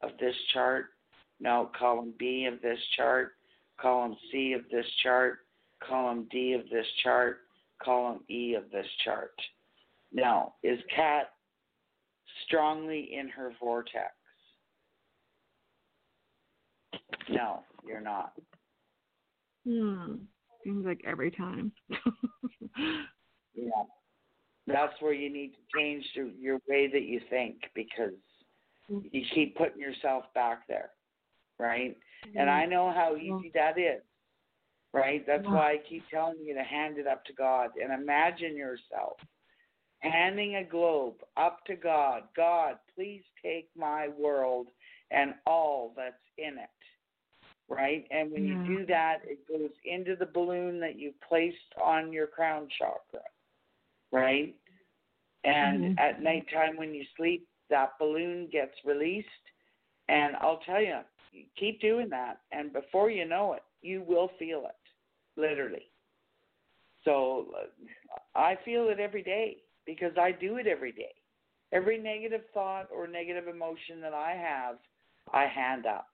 of 0.03 0.11
this 0.19 0.37
chart? 0.53 0.87
No. 1.41 1.71
Column 1.79 2.15
B 2.19 2.47
of 2.47 2.61
this 2.63 2.79
chart, 2.97 3.33
column 3.81 4.17
C 4.31 4.53
of 4.53 4.63
this 4.71 4.87
chart, 5.03 5.41
column 5.87 6.27
D 6.31 6.53
of 6.53 6.63
this 6.71 6.87
chart, 7.03 7.39
column 7.83 8.21
E 8.29 8.55
of 8.55 8.71
this 8.71 8.87
chart. 9.05 9.35
Now, 10.13 10.55
is 10.63 10.79
cat 10.95 11.33
strongly 12.47 13.15
in 13.19 13.29
her 13.29 13.53
vortex? 13.59 14.13
No, 17.31 17.63
you're 17.87 18.01
not. 18.01 18.33
Hmm. 19.67 20.15
Seems 20.65 20.87
like 20.87 21.01
every 21.05 21.31
time. 21.31 21.73
yeah. 23.55 23.83
That's 24.67 24.93
where 25.01 25.13
you 25.13 25.33
need 25.33 25.55
to 25.55 25.79
change 25.79 26.05
your 26.15 26.59
way 26.69 26.89
that 26.93 27.03
you 27.03 27.21
think 27.29 27.57
because 27.75 28.13
you 28.89 29.23
keep 29.35 29.57
putting 29.57 29.81
yourself 29.81 30.25
back 30.35 30.69
there, 30.69 30.91
right? 31.59 31.97
Mm-hmm. 32.27 32.39
And 32.39 32.49
I 32.49 32.67
know 32.67 32.93
how 32.95 33.17
easy 33.17 33.51
that 33.55 33.79
is, 33.79 34.03
right? 34.93 35.25
That's 35.27 35.47
why 35.47 35.73
I 35.73 35.77
keep 35.89 36.05
telling 36.11 36.39
you 36.41 36.55
to 36.55 36.63
hand 36.63 36.99
it 36.99 37.09
up 37.09 37.25
to 37.25 37.33
God 37.33 37.71
and 37.83 37.93
imagine 37.93 38.57
yourself 38.57 39.17
handing 40.03 40.57
a 40.57 40.65
globe 40.65 41.15
up 41.37 41.65
to 41.67 41.77
God. 41.77 42.25
God, 42.37 42.75
please 42.95 43.23
take 43.43 43.69
my 43.77 44.09
world 44.19 44.67
and 45.11 45.35
all 45.47 45.95
that's 45.97 46.15
in 46.39 46.55
it. 46.59 46.69
Right? 47.69 48.07
And 48.11 48.31
when 48.31 48.47
yeah. 48.47 48.63
you 48.65 48.79
do 48.79 48.87
that, 48.87 49.19
it 49.25 49.47
goes 49.49 49.71
into 49.85 50.17
the 50.17 50.27
balloon 50.27 50.79
that 50.81 50.99
you 50.99 51.13
placed 51.27 51.57
on 51.83 52.13
your 52.13 52.27
crown 52.27 52.69
chakra. 52.79 53.27
Right? 54.11 54.55
And 55.45 55.83
mm-hmm. 55.83 55.99
at 55.99 56.23
nighttime 56.23 56.77
when 56.77 56.95
you 56.95 57.05
sleep, 57.17 57.47
that 57.71 57.93
balloon 57.99 58.49
gets 58.53 58.75
released. 58.85 59.27
And 60.09 60.37
I'll 60.37 60.61
tell 60.67 60.81
you, 60.81 60.99
keep 61.59 61.81
doing 61.81 62.09
that. 62.11 62.41
And 62.53 62.73
before 62.73 63.11
you 63.11 63.27
know 63.27 63.55
it, 63.55 63.63
you 63.81 64.05
will 64.07 64.31
feel 64.39 64.65
it, 64.67 65.41
literally. 65.41 65.89
So 67.05 67.47
I 68.35 68.57
feel 68.65 68.89
it 68.91 69.01
every 69.01 69.23
day 69.23 69.57
because 69.87 70.13
I 70.21 70.33
do 70.33 70.57
it 70.57 70.67
every 70.67 70.93
day. 70.93 71.15
Every 71.73 71.99
negative 71.99 72.43
thought 72.53 72.89
or 72.95 73.07
negative 73.07 73.49
emotion 73.49 74.01
that 74.03 74.13
I 74.13 74.33
have, 74.33 74.77
I 75.33 75.47
hand 75.47 75.87
up. 75.87 76.09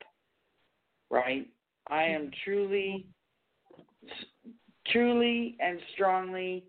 Right? 1.10 1.46
I 1.88 2.04
am 2.04 2.22
mm-hmm. 2.22 2.30
truly, 2.44 3.06
truly 4.92 5.56
and 5.60 5.78
strongly 5.94 6.64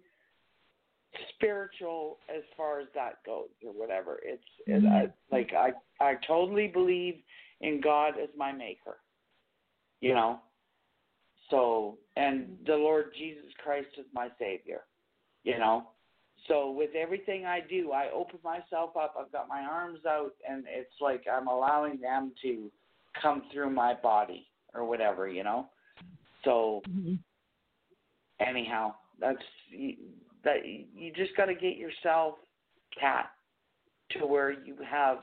spiritual 1.35 2.19
as 2.33 2.43
far 2.55 2.79
as 2.79 2.87
that 2.95 3.15
goes, 3.25 3.49
or 3.65 3.73
whatever. 3.73 4.19
It's 4.23 4.43
it, 4.67 4.83
I, 4.85 5.05
mm-hmm. 5.05 5.35
like 5.35 5.51
I 5.53 5.71
I 6.03 6.15
totally 6.27 6.67
believe 6.67 7.15
in 7.61 7.81
God 7.81 8.13
as 8.21 8.29
my 8.37 8.51
maker. 8.51 8.97
You 10.01 10.13
know. 10.13 10.39
So 11.49 11.97
and 12.15 12.57
the 12.65 12.75
Lord 12.75 13.11
Jesus 13.17 13.51
Christ 13.63 13.89
is 13.97 14.05
my 14.13 14.29
savior. 14.39 14.81
You 15.43 15.57
know. 15.57 15.89
So 16.47 16.71
with 16.71 16.91
everything 16.95 17.45
I 17.45 17.59
do, 17.59 17.91
I 17.91 18.09
open 18.15 18.39
myself 18.43 18.95
up. 18.95 19.15
I've 19.19 19.31
got 19.31 19.49
my 19.49 19.61
arms 19.61 19.99
out, 20.07 20.31
and 20.49 20.63
it's 20.67 20.93
like 21.01 21.25
I'm 21.31 21.47
allowing 21.47 21.99
them 21.99 22.31
to 22.43 22.71
come 23.21 23.43
through 23.51 23.69
my 23.69 23.93
body 23.93 24.47
or 24.73 24.85
whatever, 24.85 25.27
you 25.27 25.43
know. 25.43 25.69
So 26.43 26.81
mm-hmm. 26.89 27.15
anyhow, 28.39 28.95
that's 29.19 29.37
that. 30.43 30.65
You 30.65 31.11
just 31.15 31.35
got 31.35 31.45
to 31.45 31.55
get 31.55 31.77
yourself, 31.77 32.35
Cat, 32.99 33.29
to 34.11 34.25
where 34.25 34.51
you 34.51 34.75
have 34.89 35.17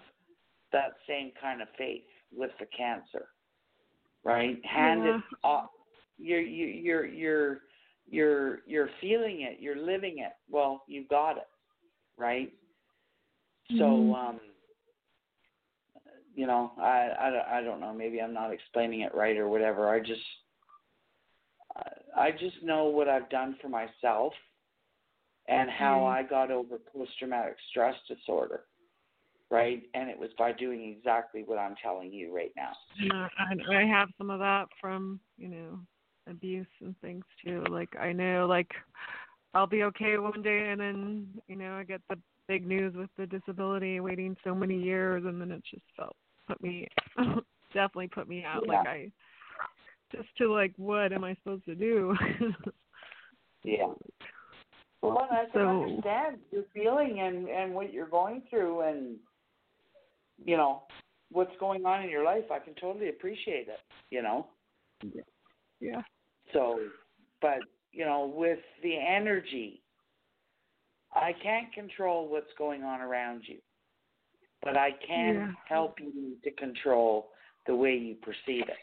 that 0.73 0.93
same 1.09 1.33
kind 1.41 1.63
of 1.63 1.69
faith 1.79 2.03
with 2.37 2.51
the 2.59 2.67
cancer, 2.77 3.29
right? 4.25 4.63
Hand 4.65 5.05
Yeah. 5.05 5.17
it 5.17 5.23
off. 5.43 5.71
You're 6.19 6.41
you 6.41 6.67
you're 6.67 7.07
you're 7.07 7.61
you're 8.09 8.61
you're 8.67 8.91
feeling 9.01 9.43
it. 9.43 9.59
You're 9.61 9.77
living 9.77 10.19
it. 10.19 10.33
Well, 10.51 10.85
you 10.87 11.05
got 11.09 11.37
it, 11.37 11.49
right? 12.17 12.53
So 13.79 13.85
Mhm. 13.85 14.15
um, 14.15 14.41
you 16.37 16.47
know, 16.47 16.73
I 16.79 17.11
I 17.19 17.31
don't- 17.31 17.49
I 17.49 17.63
don't 17.63 17.81
know. 17.81 17.93
Maybe 17.93 18.21
I'm 18.21 18.35
not 18.35 18.53
explaining 18.53 19.01
it 19.01 19.15
right 19.15 19.37
or 19.37 19.49
whatever. 19.49 19.89
I 19.89 19.99
just 20.01 20.23
I 22.17 22.31
just 22.31 22.63
know 22.63 22.85
what 22.85 23.09
I've 23.09 23.29
done 23.29 23.57
for 23.61 23.69
myself 23.69 24.33
and 25.49 25.69
how 25.71 26.01
Mhm. 26.01 26.17
I 26.17 26.23
got 26.23 26.51
over 26.51 26.79
post 26.79 27.19
traumatic 27.19 27.59
stress 27.71 27.97
disorder, 28.07 28.67
right? 29.51 29.89
And 29.95 30.09
it 30.09 30.19
was 30.19 30.33
by 30.35 30.53
doing 30.53 30.85
exactly 30.85 31.43
what 31.45 31.59
I'm 31.59 31.77
telling 31.77 32.13
you 32.13 32.35
right 32.35 32.53
now. 32.57 32.73
Yeah, 32.99 33.29
I, 33.39 33.77
I 33.77 33.85
have 33.85 34.09
some 34.17 34.31
of 34.31 34.39
that 34.41 34.69
from 34.81 35.21
you 35.37 35.49
know 35.49 35.87
abuse 36.27 36.67
and 36.81 36.99
things 37.01 37.25
too. 37.45 37.63
Like 37.69 37.95
I 37.97 38.13
know, 38.13 38.47
like 38.47 38.75
I'll 39.55 39.67
be 39.67 39.83
okay 39.85 40.19
one 40.19 40.43
day, 40.43 40.71
and 40.71 40.81
then 40.81 41.43
you 41.49 41.57
know 41.57 41.75
I 41.77 41.85
get 41.85 42.01
the 42.09 42.19
big 42.49 42.67
news 42.67 42.95
with 42.95 43.11
the 43.17 43.27
disability, 43.27 44.01
waiting 44.01 44.37
so 44.45 44.55
many 44.55 44.81
years, 44.81 45.25
and 45.27 45.41
then 45.41 45.51
it 45.51 45.63
just 45.65 45.85
felt 45.97 46.17
put 46.47 46.63
me 46.63 46.89
definitely 47.73 48.09
put 48.09 48.29
me 48.29 48.45
out. 48.45 48.67
Like 48.67 48.87
I 48.87 49.11
just 50.13 50.29
to 50.39 50.53
like 50.53 50.73
what 50.77 51.13
am 51.13 51.25
I 51.25 51.35
supposed 51.35 51.65
to 51.67 51.75
do? 51.75 52.15
Yeah. 53.67 53.93
Well, 55.03 55.27
I 55.29 55.45
can 55.47 55.49
So- 55.53 55.83
understand 55.83 56.39
your 56.53 56.63
feeling 56.73 57.21
and 57.21 57.49
and 57.49 57.75
what 57.75 57.93
you're 57.93 58.09
going 58.09 58.43
through, 58.49 58.83
and 58.83 59.17
you 60.45 60.57
know 60.57 60.85
what's 61.33 61.55
going 61.59 61.85
on 61.85 62.03
in 62.05 62.09
your 62.09 62.25
life. 62.25 62.45
I 62.53 62.61
can 62.61 62.75
totally 62.75 63.09
appreciate 63.09 63.67
it. 63.69 63.81
You 64.11 64.23
know. 64.23 64.47
Yeah. 65.03 65.23
yeah. 65.81 66.03
So, 66.53 66.79
but 67.43 67.59
you 67.93 68.05
know, 68.05 68.33
with 68.33 68.61
the 68.85 68.97
energy, 68.97 69.83
I 71.13 71.33
can't 71.43 71.73
control 71.73 72.29
what's 72.29 72.53
going 72.57 72.85
on 72.85 73.01
around 73.01 73.43
you, 73.47 73.59
but 74.67 74.77
I 74.77 74.91
can 74.91 75.35
Yeah. 75.35 75.53
help 75.67 76.01
you 76.01 76.37
to 76.43 76.51
control 76.51 77.31
the 77.67 77.77
way 77.77 77.97
you 77.97 78.17
perceive 78.17 78.69
it. 78.69 78.79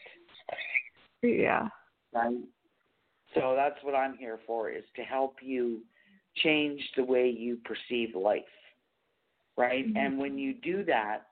Yeah. 1.22 1.68
Right. 2.12 2.42
So 3.34 3.54
that's 3.54 3.82
what 3.82 3.94
I'm 3.94 4.16
here 4.16 4.38
for 4.46 4.70
is 4.70 4.84
to 4.96 5.02
help 5.02 5.42
you 5.42 5.84
change 6.36 6.80
the 6.96 7.04
way 7.04 7.28
you 7.28 7.58
perceive 7.58 8.16
life. 8.16 8.48
Right? 9.56 9.86
Mhm. 9.86 9.96
And 9.96 10.18
when 10.18 10.38
you 10.38 10.54
do 10.54 10.84
that, 10.84 11.30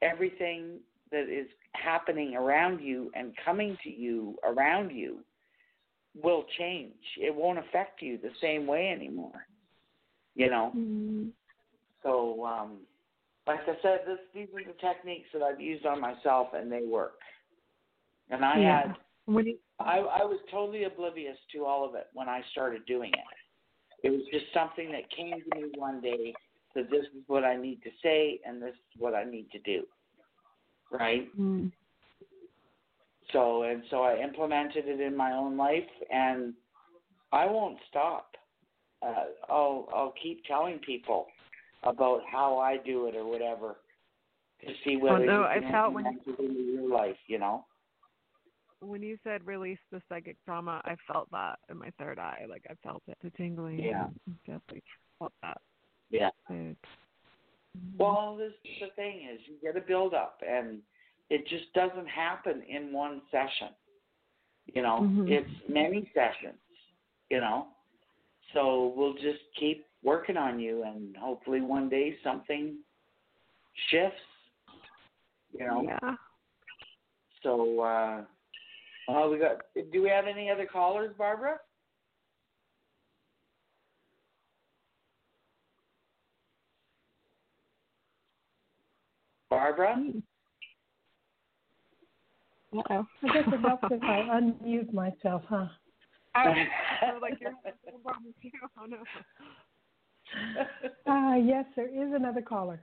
everything 0.00 0.82
that 1.10 1.28
is 1.28 1.48
happening 1.74 2.34
around 2.34 2.80
you 2.80 3.12
and 3.14 3.36
coming 3.36 3.76
to 3.84 3.90
you 3.90 4.36
around 4.42 4.90
you 4.90 5.24
will 6.14 6.44
change. 6.58 7.16
It 7.18 7.32
won't 7.34 7.58
affect 7.58 8.02
you 8.02 8.18
the 8.18 8.34
same 8.40 8.66
way 8.66 8.90
anymore. 8.90 9.46
You 10.34 10.50
know? 10.50 10.72
Mm, 10.74 11.32
So, 12.02 12.44
um, 12.44 12.84
like 13.46 13.60
I 13.62 13.74
said, 13.82 14.00
this 14.06 14.18
these 14.34 14.48
are 14.54 14.64
the 14.64 14.78
techniques 14.80 15.28
that 15.32 15.42
I've 15.42 15.60
used 15.60 15.86
on 15.86 16.00
myself, 16.00 16.48
and 16.54 16.70
they 16.70 16.82
work. 16.82 17.14
And 18.30 18.44
I 18.44 18.58
yeah. 18.58 18.82
had, 18.82 18.96
When 19.26 19.46
you, 19.46 19.56
I, 19.78 19.98
I 19.98 20.24
was 20.24 20.38
totally 20.50 20.84
oblivious 20.84 21.36
to 21.52 21.64
all 21.64 21.84
of 21.84 21.94
it 21.94 22.06
when 22.14 22.28
I 22.28 22.42
started 22.52 22.86
doing 22.86 23.10
it. 23.12 24.06
It 24.06 24.10
was 24.10 24.22
just 24.32 24.46
something 24.54 24.90
that 24.92 25.10
came 25.14 25.32
to 25.32 25.60
me 25.60 25.70
one 25.76 26.00
day 26.00 26.34
that 26.74 26.90
this 26.90 27.02
is 27.14 27.22
what 27.26 27.44
I 27.44 27.56
need 27.56 27.82
to 27.82 27.90
say, 28.02 28.40
and 28.46 28.60
this 28.60 28.74
is 28.74 29.00
what 29.00 29.14
I 29.14 29.24
need 29.24 29.50
to 29.52 29.58
do. 29.60 29.84
Right. 30.90 31.28
mm, 31.38 31.70
So, 33.32 33.62
and 33.62 33.82
so 33.90 34.02
I 34.02 34.22
implemented 34.22 34.88
it 34.88 35.00
in 35.00 35.16
my 35.16 35.32
own 35.32 35.56
life, 35.56 35.88
and 36.10 36.54
I 37.32 37.46
won't 37.46 37.78
stop. 37.88 38.34
Uh, 39.02 39.24
I'll 39.48 39.88
I'll 39.92 40.14
keep 40.22 40.44
telling 40.44 40.78
people 40.78 41.26
about 41.82 42.20
how 42.30 42.58
I 42.58 42.76
do 42.78 43.06
it 43.06 43.16
or 43.16 43.24
whatever 43.24 43.76
to 44.60 44.72
see 44.84 44.96
whether 44.96 45.24
no, 45.24 45.40
you 45.40 45.44
I 45.44 45.70
felt 45.70 45.92
when- 45.94 46.06
it 46.06 46.26
into 46.26 46.52
your 46.52 46.88
life. 46.88 47.16
You 47.26 47.38
know. 47.38 47.64
when 48.80 49.02
you 49.02 49.16
said 49.24 49.46
release 49.46 49.78
the 49.90 50.02
psychic 50.08 50.36
trauma, 50.44 50.80
I 50.84 50.96
felt 51.10 51.30
that 51.30 51.58
in 51.70 51.78
my 51.78 51.90
third 51.98 52.18
eye. 52.18 52.44
Like 52.48 52.64
I 52.70 52.74
felt 52.82 53.02
it, 53.08 53.16
the 53.22 53.30
tingling. 53.30 53.78
Yeah. 53.78 54.08
Definitely 54.46 54.82
felt 55.18 55.32
that. 55.42 55.58
Yeah. 56.10 56.30
It, 56.50 56.76
Well, 57.98 58.36
this 58.36 58.52
the 58.80 58.88
thing 58.96 59.28
is, 59.32 59.40
you 59.46 59.54
get 59.62 59.76
a 59.76 59.86
build 59.86 60.14
up, 60.14 60.40
and 60.46 60.80
it 61.30 61.46
just 61.48 61.72
doesn't 61.74 62.06
happen 62.08 62.62
in 62.68 62.92
one 62.92 63.22
session. 63.30 63.70
You 64.74 64.82
know, 64.82 65.00
Mhm. 65.00 65.30
it's 65.30 65.68
many 65.68 66.10
sessions. 66.12 66.58
You 67.30 67.40
know, 67.40 67.68
so 68.52 68.88
we'll 68.88 69.14
just 69.14 69.40
keep 69.54 69.86
working 70.02 70.36
on 70.36 70.58
you, 70.58 70.82
and 70.82 71.16
hopefully 71.16 71.60
one 71.60 71.88
day 71.88 72.16
something 72.22 72.76
shifts. 73.88 74.18
You 75.58 75.66
know, 75.66 75.82
Yeah. 75.82 76.14
so 77.42 77.80
uh, 77.80 78.24
uh, 79.08 79.28
we 79.28 79.38
got. 79.38 79.58
Do 79.92 80.02
we 80.02 80.08
have 80.08 80.26
any 80.26 80.50
other 80.50 80.66
callers, 80.66 81.14
Barbara? 81.16 81.58
Barbara? 89.50 90.02
Uh-oh. 92.74 93.06
I 93.22 93.32
guess 93.34 93.44
it 93.52 93.60
helps 93.60 93.84
if 93.90 94.02
I 94.02 94.40
unmute 94.40 94.92
myself, 94.92 95.42
huh? 95.48 95.66
Oh, 96.34 96.54
so 97.02 97.18
like 97.20 97.34
you're 97.38 97.52
having 97.62 97.78
a 97.94 97.98
problem 97.98 98.32
too. 98.40 98.48
Oh 98.80 98.86
no. 98.86 98.96
Uh, 101.06 101.34
yes, 101.34 101.64
there 101.76 101.88
is 101.88 102.14
another 102.14 102.40
caller. 102.40 102.80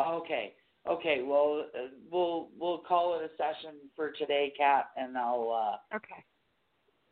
Okay. 0.00 0.54
Okay. 0.88 1.22
Well, 1.24 1.64
uh, 1.74 1.88
we'll 2.10 2.48
we'll 2.58 2.78
call 2.78 3.18
it 3.18 3.24
a 3.24 3.28
session 3.36 3.76
for 3.94 4.10
today, 4.12 4.52
Kat, 4.56 4.86
and 4.96 5.16
I'll 5.16 5.78
uh, 5.92 5.96
Okay. 5.96 6.24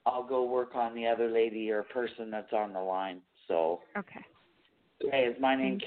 I'll 0.06 0.24
go 0.24 0.44
work 0.44 0.74
on 0.74 0.94
the 0.94 1.06
other 1.06 1.30
lady 1.30 1.70
or 1.70 1.82
person 1.84 2.30
that's 2.30 2.52
on 2.52 2.72
the 2.72 2.80
line. 2.80 3.20
So, 3.48 3.80
Okay. 3.96 4.24
okay, 5.04 5.24
is 5.24 5.36
my 5.40 5.54
name 5.54 5.78
Thank 5.78 5.82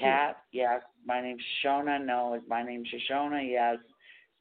you. 0.52 0.60
Yes. 0.60 0.82
My 1.04 1.20
name's 1.20 1.42
Shashona. 1.64 2.04
No. 2.04 2.34
Is 2.34 2.42
my 2.48 2.62
name 2.62 2.84
Shashona? 2.84 3.46
Yes. 3.48 3.76
Is 3.78 3.92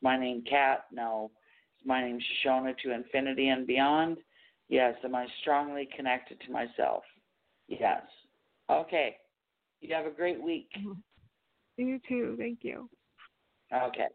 my 0.01 0.17
name 0.17 0.43
Kat? 0.49 0.85
No. 0.91 1.31
Is 1.79 1.85
my 1.85 2.01
name 2.01 2.19
Shashona 2.19 2.77
to 2.79 2.91
infinity 2.93 3.49
and 3.49 3.67
beyond? 3.67 4.17
Yes. 4.69 4.95
Am 5.03 5.15
I 5.15 5.27
strongly 5.41 5.89
connected 5.95 6.39
to 6.45 6.51
myself? 6.51 7.03
Yes. 7.67 8.03
Okay. 8.69 9.17
You 9.81 9.93
have 9.93 10.05
a 10.05 10.11
great 10.11 10.41
week. 10.41 10.69
You 11.77 11.99
too. 12.07 12.35
Thank 12.39 12.59
you. 12.61 12.89
Okay. 13.73 14.07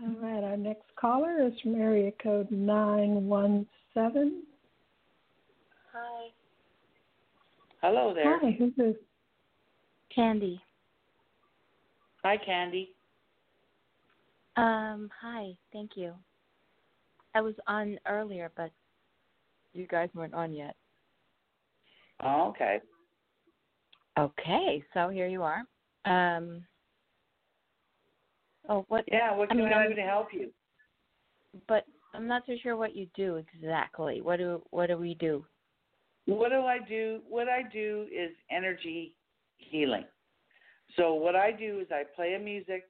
All 0.00 0.14
right, 0.20 0.44
our 0.44 0.56
next 0.56 0.84
caller 0.94 1.44
is 1.44 1.52
from 1.60 1.74
area 1.74 2.12
code 2.22 2.48
917. 2.52 4.42
Hi, 5.92 6.28
Hello 7.82 8.12
there. 8.14 8.38
Hi, 8.38 8.54
who's 8.58 8.72
this? 8.76 8.94
Candy. 10.14 10.60
Hi, 12.22 12.36
Candy. 12.36 12.90
Um, 14.56 15.10
hi, 15.20 15.52
thank 15.72 15.92
you. 15.96 16.12
I 17.34 17.40
was 17.40 17.54
on 17.66 17.98
earlier, 18.06 18.52
but 18.56 18.70
you 19.72 19.86
guys 19.86 20.10
weren't 20.14 20.34
on 20.34 20.52
yet. 20.52 20.76
Oh, 22.22 22.48
okay. 22.48 22.80
Okay, 24.18 24.82
so 24.94 25.08
here 25.08 25.28
you 25.28 25.42
are. 25.42 25.62
Um, 26.06 26.64
oh, 28.68 28.84
what? 28.88 29.04
Yeah, 29.10 29.34
what 29.34 29.50
I 29.50 29.54
can 29.54 29.64
mean, 29.64 29.72
I 29.72 29.88
do 29.88 29.94
to 29.94 30.02
help 30.02 30.28
you? 30.32 30.50
But 31.68 31.84
I'm 32.14 32.26
not 32.26 32.42
so 32.46 32.54
sure 32.62 32.76
what 32.76 32.96
you 32.96 33.06
do 33.14 33.36
exactly. 33.36 34.22
What 34.22 34.38
do 34.38 34.62
What 34.70 34.86
do 34.86 34.96
we 34.96 35.14
do? 35.14 35.44
What 36.26 36.50
do 36.50 36.62
I 36.62 36.78
do? 36.78 37.20
What 37.28 37.48
I 37.48 37.62
do 37.70 38.06
is 38.12 38.30
energy 38.50 39.14
healing. 39.58 40.04
So 40.96 41.14
what 41.14 41.36
I 41.36 41.52
do 41.52 41.80
is 41.80 41.88
I 41.90 42.04
play 42.14 42.34
a 42.34 42.38
music, 42.38 42.84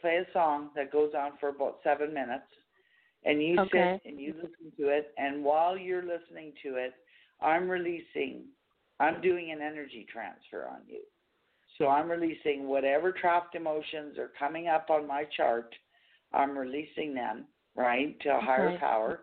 play 0.00 0.16
a 0.16 0.32
song 0.32 0.70
that 0.76 0.92
goes 0.92 1.12
on 1.16 1.32
for 1.40 1.48
about 1.48 1.78
seven 1.82 2.12
minutes, 2.12 2.44
and 3.24 3.42
you 3.42 3.58
Okay. 3.60 4.00
sit 4.04 4.10
and 4.10 4.20
you 4.20 4.34
listen 4.34 4.72
to 4.78 4.88
it. 4.88 5.12
And 5.16 5.42
while 5.42 5.76
you're 5.78 6.02
listening 6.02 6.52
to 6.62 6.76
it, 6.76 6.92
I'm 7.40 7.68
releasing. 7.68 8.44
I'm 9.00 9.20
doing 9.20 9.50
an 9.52 9.60
energy 9.60 10.06
transfer 10.12 10.66
on 10.68 10.80
you. 10.88 11.00
So 11.78 11.88
I'm 11.88 12.10
releasing 12.10 12.68
whatever 12.68 13.12
trapped 13.12 13.54
emotions 13.54 14.18
are 14.18 14.32
coming 14.38 14.68
up 14.68 14.88
on 14.90 15.06
my 15.06 15.24
chart. 15.36 15.74
I'm 16.32 16.56
releasing 16.56 17.14
them 17.14 17.46
right 17.76 18.18
to 18.20 18.30
a 18.36 18.40
higher 18.40 18.68
Okay. 18.68 18.78
power, 18.78 19.20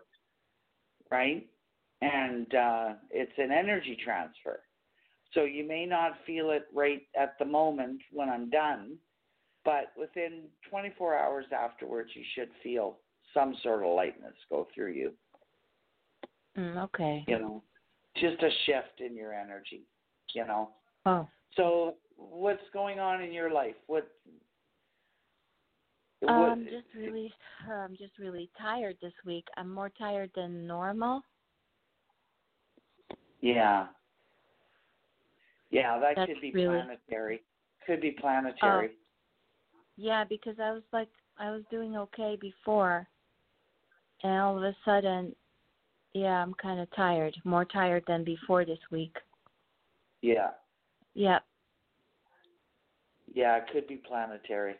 right? 1.10 1.46
And 2.02 2.54
uh, 2.54 2.92
it's 3.10 3.32
an 3.38 3.50
energy 3.50 3.96
transfer. 4.04 4.60
So 5.32 5.44
you 5.44 5.66
may 5.66 5.86
not 5.86 6.12
feel 6.26 6.50
it 6.50 6.66
right 6.72 7.02
at 7.20 7.36
the 7.38 7.44
moment 7.44 8.00
when 8.12 8.28
I'm 8.30 8.50
done, 8.50 8.98
But 9.64 9.92
within 9.98 10.44
24 10.70 11.16
hours 11.18 11.46
afterwards, 11.52 12.10
you 12.14 12.22
should 12.34 12.50
feel 12.62 12.98
some 13.32 13.56
sort 13.62 13.82
of 13.84 13.94
lightness 13.94 14.34
go 14.50 14.68
through 14.74 14.92
you. 14.92 15.12
Mm, 16.56 16.76
okay. 16.84 17.24
You 17.26 17.38
know, 17.38 17.62
just 18.16 18.42
a 18.42 18.50
shift 18.66 19.00
in 19.00 19.16
your 19.16 19.32
energy. 19.32 19.82
You 20.34 20.46
know. 20.46 20.70
Oh. 21.06 21.28
So, 21.56 21.94
what's 22.16 22.62
going 22.72 22.98
on 22.98 23.22
in 23.22 23.32
your 23.32 23.50
life? 23.50 23.74
What? 23.86 24.08
what 26.20 26.32
I'm 26.32 26.64
just 26.64 26.86
really, 26.96 27.32
I'm 27.70 27.96
just 27.96 28.18
really 28.18 28.50
tired 28.58 28.96
this 29.02 29.12
week. 29.24 29.46
I'm 29.56 29.72
more 29.72 29.90
tired 29.90 30.30
than 30.34 30.66
normal. 30.66 31.22
Yeah. 33.40 33.86
Yeah, 35.70 35.98
that 35.98 36.14
That's 36.16 36.32
could 36.32 36.40
be 36.40 36.52
really... 36.52 36.80
planetary. 36.80 37.42
Could 37.86 38.00
be 38.00 38.12
planetary. 38.12 38.90
Oh. 38.92 38.98
Yeah, 39.96 40.24
because 40.24 40.56
I 40.60 40.72
was 40.72 40.82
like 40.92 41.08
I 41.38 41.50
was 41.50 41.62
doing 41.70 41.96
okay 41.96 42.38
before 42.40 43.06
and 44.22 44.40
all 44.40 44.56
of 44.56 44.62
a 44.62 44.74
sudden 44.84 45.34
yeah, 46.14 46.42
I'm 46.42 46.54
kind 46.54 46.80
of 46.80 46.88
tired, 46.94 47.34
more 47.44 47.64
tired 47.64 48.04
than 48.06 48.24
before 48.24 48.64
this 48.64 48.78
week. 48.90 49.16
Yeah. 50.22 50.50
Yeah. 51.14 51.40
Yeah, 53.34 53.56
it 53.56 53.64
could 53.72 53.86
be 53.88 53.96
planetary. 53.96 54.76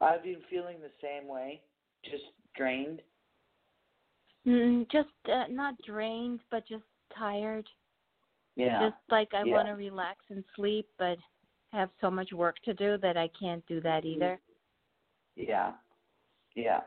I've 0.00 0.22
been 0.22 0.40
feeling 0.48 0.76
the 0.80 0.92
same 1.02 1.28
way, 1.28 1.60
just 2.04 2.22
drained. 2.56 3.02
Mm, 4.46 4.88
just 4.90 5.08
uh, 5.30 5.44
not 5.50 5.74
drained, 5.84 6.40
but 6.50 6.66
just 6.68 6.84
tired. 7.16 7.66
Yeah. 8.54 8.88
Just 8.88 8.96
like 9.10 9.28
I 9.34 9.42
yeah. 9.44 9.54
want 9.54 9.66
to 9.66 9.74
relax 9.74 10.20
and 10.30 10.44
sleep, 10.54 10.86
but 10.98 11.18
have 11.72 11.90
so 12.00 12.10
much 12.10 12.32
work 12.32 12.56
to 12.64 12.74
do 12.74 12.96
that 12.98 13.16
I 13.16 13.28
can't 13.38 13.66
do 13.66 13.80
that 13.80 14.04
either. 14.04 14.40
Yeah. 15.36 15.72
Yeah. 16.54 16.80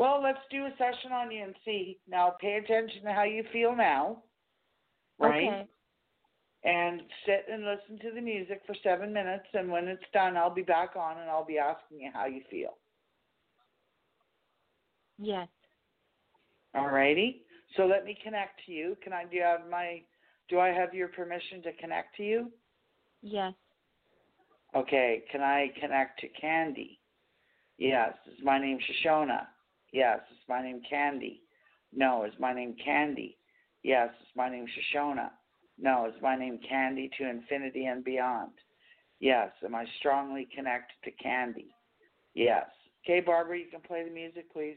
Well, 0.00 0.22
let's 0.22 0.38
do 0.50 0.64
a 0.64 0.70
session 0.78 1.12
on 1.12 1.30
you 1.30 1.44
and 1.44 1.54
see. 1.62 1.98
Now, 2.08 2.32
pay 2.40 2.54
attention 2.54 3.04
to 3.04 3.12
how 3.12 3.24
you 3.24 3.44
feel 3.52 3.76
now. 3.76 4.22
Right? 5.18 5.46
Okay. 5.46 5.66
And 6.64 7.02
sit 7.26 7.44
and 7.52 7.66
listen 7.66 7.98
to 8.08 8.14
the 8.14 8.22
music 8.22 8.62
for 8.66 8.74
seven 8.82 9.12
minutes, 9.12 9.44
and 9.52 9.70
when 9.70 9.88
it's 9.88 10.02
done, 10.14 10.38
I'll 10.38 10.54
be 10.54 10.62
back 10.62 10.96
on 10.96 11.18
and 11.18 11.28
I'll 11.28 11.44
be 11.44 11.58
asking 11.58 12.00
you 12.00 12.10
how 12.14 12.24
you 12.24 12.40
feel. 12.50 12.78
Yes. 15.18 15.48
All 16.74 16.88
righty. 16.88 17.42
So 17.76 17.84
let 17.84 18.06
me 18.06 18.16
connect 18.24 18.64
to 18.64 18.72
you. 18.72 18.96
Can 19.04 19.12
I 19.12 19.24
do 19.24 19.36
you 19.36 19.42
have 19.42 19.68
my 19.70 20.00
do 20.48 20.60
I 20.60 20.68
have 20.68 20.94
your 20.94 21.08
permission 21.08 21.62
to 21.64 21.74
connect 21.74 22.16
to 22.16 22.22
you? 22.22 22.50
Yes. 23.20 23.52
Okay. 24.74 25.24
Can 25.30 25.42
I 25.42 25.70
connect 25.78 26.20
to 26.20 26.28
Candy? 26.40 27.00
Yes. 27.76 28.14
Is 28.26 28.42
my 28.42 28.58
name 28.58 28.78
Shashona? 28.78 29.42
Yes. 29.92 30.20
Is 30.30 30.38
my 30.48 30.62
name 30.62 30.82
Candy? 30.88 31.42
No. 31.94 32.24
Is 32.24 32.32
my 32.38 32.52
name 32.52 32.76
Candy? 32.82 33.36
Yes. 33.82 34.10
Is 34.20 34.28
my 34.36 34.48
name 34.48 34.66
Shashona? 34.66 35.30
No. 35.78 36.06
Is 36.06 36.20
my 36.22 36.36
name 36.36 36.58
Candy 36.68 37.10
to 37.18 37.28
infinity 37.28 37.86
and 37.86 38.04
beyond? 38.04 38.52
Yes. 39.20 39.50
Am 39.64 39.74
I 39.74 39.84
strongly 39.98 40.48
connected 40.54 40.96
to 41.04 41.10
Candy? 41.22 41.74
Yes. 42.34 42.66
Okay, 43.04 43.20
Barbara, 43.20 43.58
you 43.58 43.66
can 43.70 43.80
play 43.80 44.04
the 44.04 44.10
music, 44.10 44.52
please. 44.52 44.76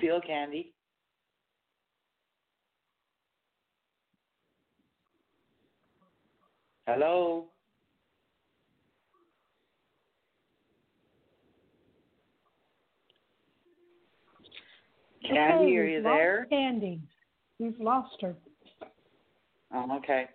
Feel, 0.00 0.20
Candy? 0.20 0.72
Hello? 6.86 7.46
Candy, 15.26 15.64
okay, 15.64 15.76
are 15.76 15.84
you 15.86 16.02
there? 16.02 16.46
Candy. 16.50 17.00
We've 17.58 17.78
lost 17.80 18.20
her. 18.20 18.34
Oh, 19.72 19.96
okay. 19.98 20.26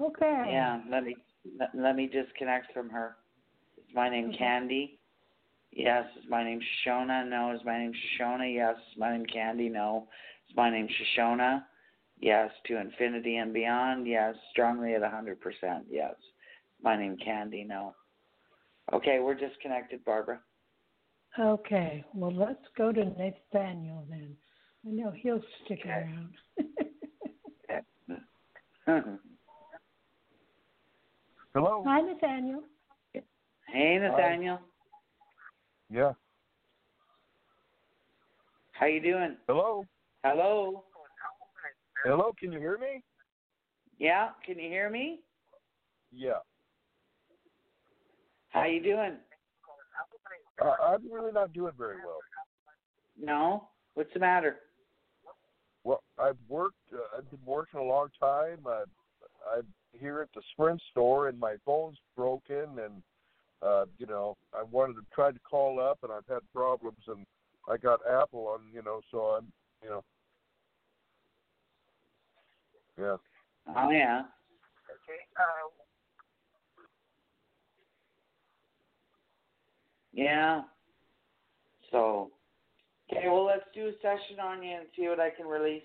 Okay. 0.00 0.44
Yeah, 0.48 0.80
let 0.90 1.04
me 1.04 1.16
let, 1.58 1.70
let 1.74 1.96
me 1.96 2.06
disconnect 2.06 2.72
from 2.72 2.88
her. 2.90 3.16
Is 3.76 3.94
my 3.94 4.08
name 4.08 4.28
Okay. 4.28 4.38
Candy? 4.38 4.98
Yes. 5.72 6.04
Is 6.22 6.28
my 6.28 6.44
name 6.44 6.60
Shashona? 6.60 7.28
No. 7.28 7.52
Is 7.54 7.60
my 7.64 7.78
name 7.78 7.92
Shashona? 8.20 8.52
Yes. 8.54 8.76
Is 8.92 8.98
my 8.98 9.16
name 9.16 9.26
Candy? 9.26 9.68
No. 9.68 10.06
Is 10.48 10.56
my 10.56 10.70
name 10.70 10.86
Shashona? 10.88 11.64
Yes. 12.20 12.50
To 12.66 12.80
infinity 12.80 13.36
and 13.36 13.52
beyond? 13.54 14.06
Yes. 14.06 14.34
Strongly 14.50 14.94
at 14.94 15.02
a 15.02 15.08
hundred 15.08 15.40
percent? 15.40 15.86
Yes. 15.90 16.14
Is 16.18 16.82
my 16.84 16.96
name 16.96 17.16
Candy? 17.24 17.64
No. 17.64 17.94
Okay, 18.92 19.20
we're 19.20 19.34
disconnected, 19.34 20.04
Barbara. 20.04 20.40
Okay. 21.38 22.04
Well, 22.12 22.34
let's 22.34 22.64
go 22.76 22.92
to 22.92 23.04
Nathaniel 23.04 24.04
then. 24.10 24.36
I 24.86 24.90
know 24.90 25.12
he'll 25.16 25.40
stick 25.64 25.78
Okay. 25.82 25.90
around. 25.90 26.34
Hello. 31.54 31.84
Hi, 31.86 32.00
Nathaniel. 32.00 32.62
hey, 33.68 33.98
Nathaniel. 34.00 34.58
Yeah. 35.92 36.12
How 38.72 38.86
you 38.86 39.02
doing? 39.02 39.36
Hello. 39.46 39.84
Hello. 40.24 40.84
Hello. 42.02 42.32
Can 42.40 42.50
you 42.50 42.58
hear 42.58 42.78
me? 42.78 43.02
Yeah. 43.98 44.30
Can 44.44 44.58
you 44.58 44.70
hear 44.70 44.88
me? 44.88 45.20
Yeah. 46.10 46.38
How 48.48 48.64
you 48.64 48.82
doing? 48.82 49.16
Uh, 50.62 50.74
I'm 50.82 51.12
really 51.12 51.32
not 51.32 51.52
doing 51.52 51.72
very 51.76 51.96
well. 51.96 52.18
No. 53.20 53.68
What's 53.92 54.12
the 54.14 54.20
matter? 54.20 54.56
Well, 55.84 56.02
I've 56.18 56.38
worked. 56.48 56.76
Uh, 56.90 57.18
I've 57.18 57.30
been 57.30 57.44
working 57.44 57.80
a 57.80 57.84
long 57.84 58.08
time. 58.18 58.60
I, 58.66 58.84
I'm 59.54 59.66
here 59.92 60.22
at 60.22 60.28
the 60.34 60.40
Sprint 60.52 60.80
store, 60.90 61.28
and 61.28 61.38
my 61.38 61.56
phone's 61.66 61.98
broken. 62.16 62.78
And 62.82 63.02
uh, 63.64 63.84
you 63.98 64.06
know, 64.06 64.36
I 64.54 64.62
wanted 64.64 64.94
to 64.94 65.02
try 65.14 65.30
to 65.30 65.38
call 65.40 65.80
up, 65.80 65.98
and 66.02 66.12
I've 66.12 66.26
had 66.28 66.40
problems. 66.54 66.98
And 67.06 67.24
I 67.68 67.76
got 67.76 68.00
Apple 68.10 68.48
on, 68.48 68.60
you 68.72 68.82
know, 68.82 69.00
so 69.10 69.18
I'm, 69.38 69.52
you 69.82 69.90
know, 69.90 70.04
yeah. 72.98 73.16
Oh 73.76 73.90
yeah. 73.90 74.20
Okay. 74.90 75.20
Uh, 75.36 75.68
Yeah. 80.12 80.62
So, 81.90 82.30
okay, 83.10 83.28
well, 83.28 83.44
let's 83.46 83.64
do 83.74 83.88
a 83.88 83.92
session 84.02 84.40
on 84.40 84.62
you 84.62 84.76
and 84.76 84.86
see 84.96 85.08
what 85.08 85.20
I 85.20 85.30
can 85.30 85.46
release. 85.46 85.82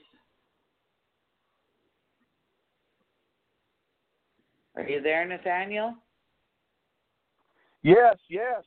Are 4.75 4.83
you 4.83 5.01
there, 5.01 5.25
Nathaniel? 5.25 5.95
Yes. 7.83 8.17
Yes. 8.29 8.63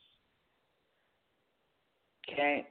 Okay. 2.31 2.67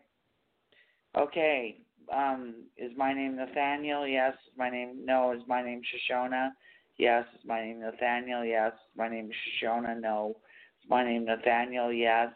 Okay. 1.18 1.78
Um, 2.14 2.64
is 2.78 2.92
my 2.98 3.14
name 3.14 3.36
Nathaniel? 3.36 4.08
Yes. 4.08 4.34
Is 4.48 4.58
my 4.58 4.70
name 4.70 5.06
no? 5.06 5.32
Is 5.34 5.42
my 5.48 5.62
name 5.62 5.82
Shashona? 5.82 6.50
Yes. 6.98 7.26
Is 7.38 7.46
my 7.46 7.62
name 7.62 7.82
Nathaniel? 7.82 8.44
Yes. 8.44 8.74
Is 8.74 8.98
my 8.98 9.10
name 9.10 9.30
Shashona? 9.30 10.00
No. 10.00 10.36
Is 10.84 10.90
my 10.90 11.04
name 11.04 11.26
Nathaniel? 11.26 11.92
Yes. 11.92 12.30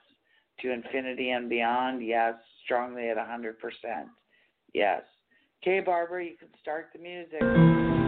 To 0.62 0.72
infinity 0.72 1.32
and 1.32 1.50
beyond? 1.50 2.06
Yes. 2.06 2.36
Strongly 2.66 3.10
at 3.10 3.18
a 3.18 3.26
hundred 3.26 3.60
percent. 3.60 4.08
Yes. 4.74 5.02
Okay, 5.62 5.80
Barbara, 5.80 6.26
you 6.26 6.36
can 6.38 6.50
start 6.62 6.90
the 6.94 7.00
music. 7.00 8.03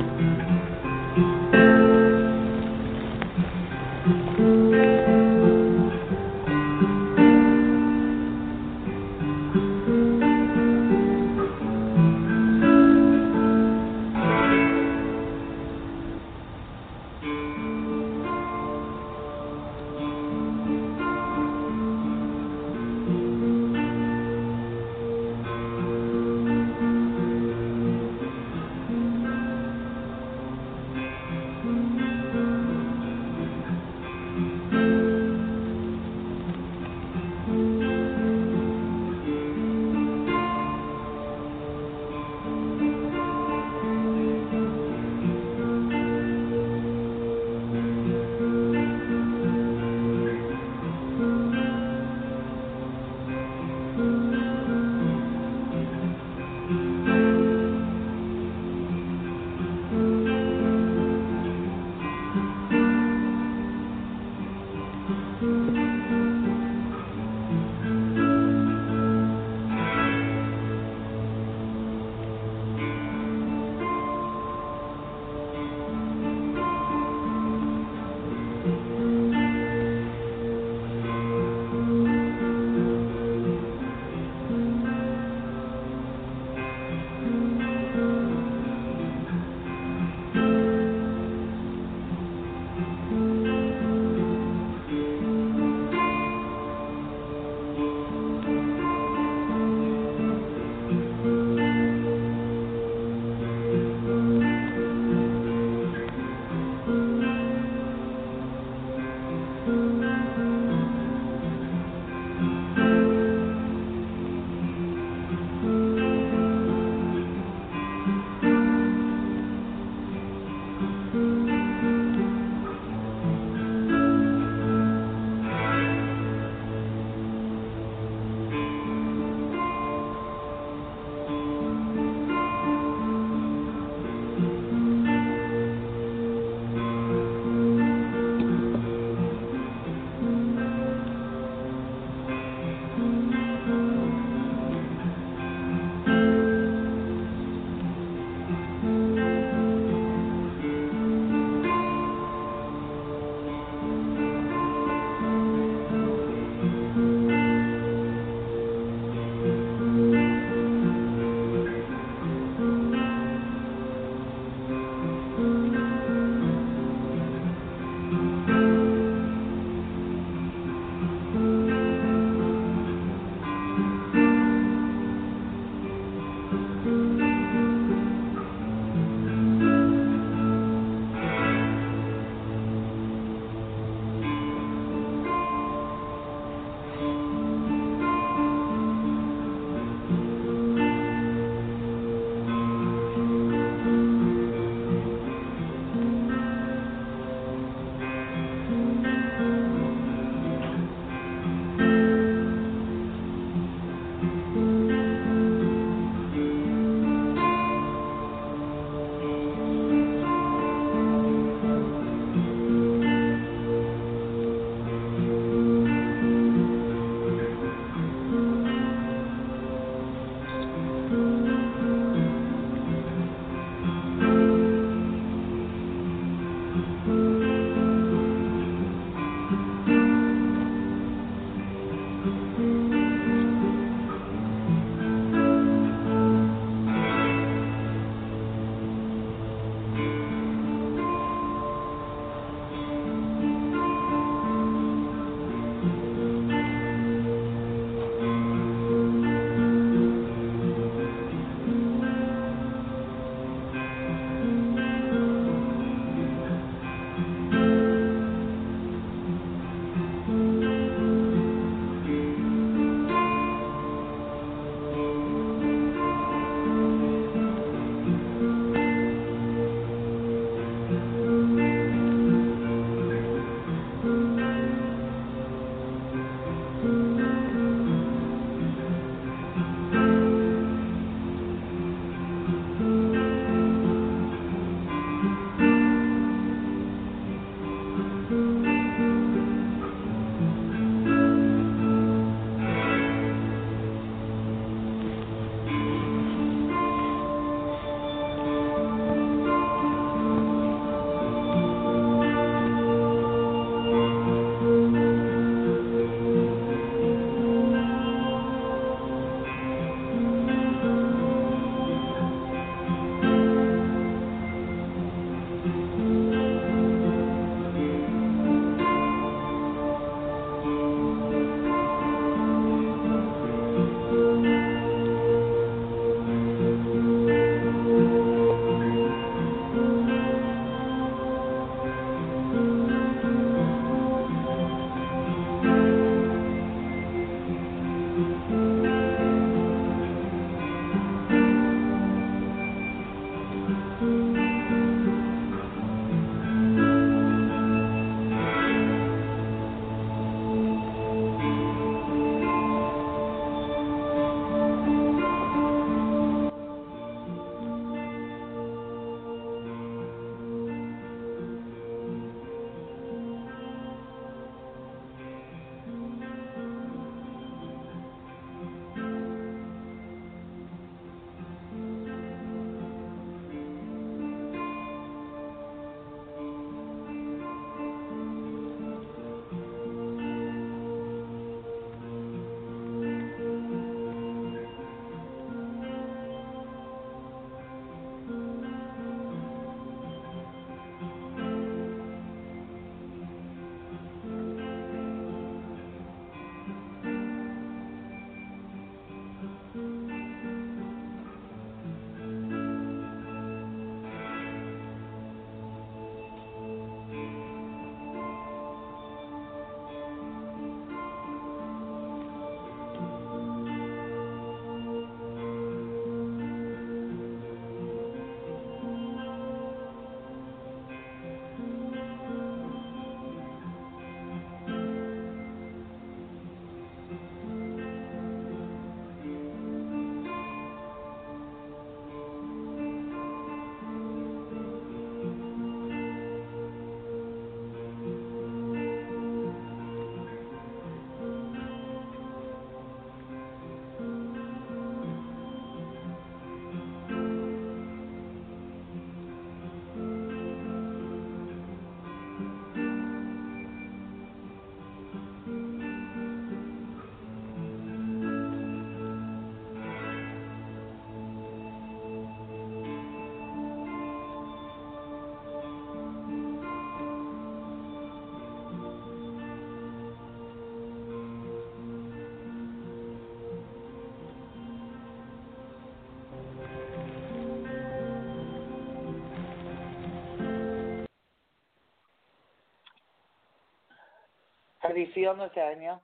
How 484.85 484.93
do 484.93 484.99
you 484.99 485.07
feel, 485.15 485.35
Nathaniel? 485.35 486.01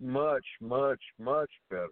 Much, 0.00 0.44
much, 0.60 1.00
much 1.18 1.50
better. 1.68 1.88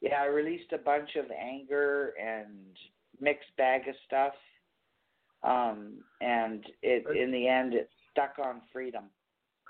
Yeah, 0.00 0.22
I 0.22 0.26
released 0.26 0.72
a 0.72 0.78
bunch 0.78 1.16
of 1.16 1.24
anger 1.30 2.12
and 2.20 2.76
mixed 3.20 3.56
bag 3.56 3.88
of 3.88 3.94
stuff. 4.06 4.34
Um, 5.42 5.94
and 6.20 6.64
it 6.82 7.04
in 7.16 7.32
the 7.32 7.48
end 7.48 7.74
it 7.74 7.88
stuck 8.10 8.34
on 8.44 8.62
freedom. 8.72 9.04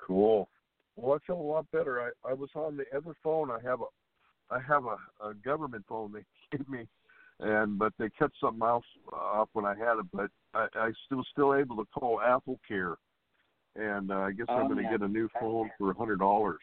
Cool. 0.06 0.48
Well, 0.96 1.14
I 1.16 1.26
feel 1.26 1.40
a 1.40 1.42
lot 1.42 1.70
better. 1.72 2.00
I 2.00 2.30
I 2.30 2.34
was 2.34 2.50
on 2.54 2.76
the 2.76 2.84
other 2.96 3.14
phone. 3.22 3.50
I 3.50 3.58
have 3.62 3.80
a 3.80 4.54
I 4.54 4.60
have 4.60 4.84
a, 4.84 5.28
a 5.28 5.34
government 5.34 5.84
phone 5.88 6.12
they 6.12 6.24
gave 6.56 6.68
me, 6.68 6.86
and 7.40 7.78
but 7.78 7.92
they 7.98 8.10
cut 8.18 8.32
something 8.40 8.66
else 8.66 8.84
off 9.12 9.48
when 9.52 9.64
I 9.64 9.74
had 9.76 9.98
it. 9.98 10.06
But 10.12 10.30
I, 10.54 10.66
I 10.74 10.92
still 11.06 11.24
still 11.32 11.54
able 11.54 11.76
to 11.76 11.86
call 11.86 12.20
AppleCare, 12.20 12.96
and 13.78 14.10
uh, 14.10 14.18
I 14.20 14.32
guess 14.32 14.46
Oh, 14.48 14.54
I'm 14.54 14.66
going 14.68 14.78
to 14.78 14.82
yeah. 14.84 14.92
get 14.92 15.02
a 15.02 15.08
new 15.08 15.28
phone 15.40 15.70
for 15.78 15.90
a 15.90 15.94
hundred 15.94 16.18
dollars. 16.18 16.60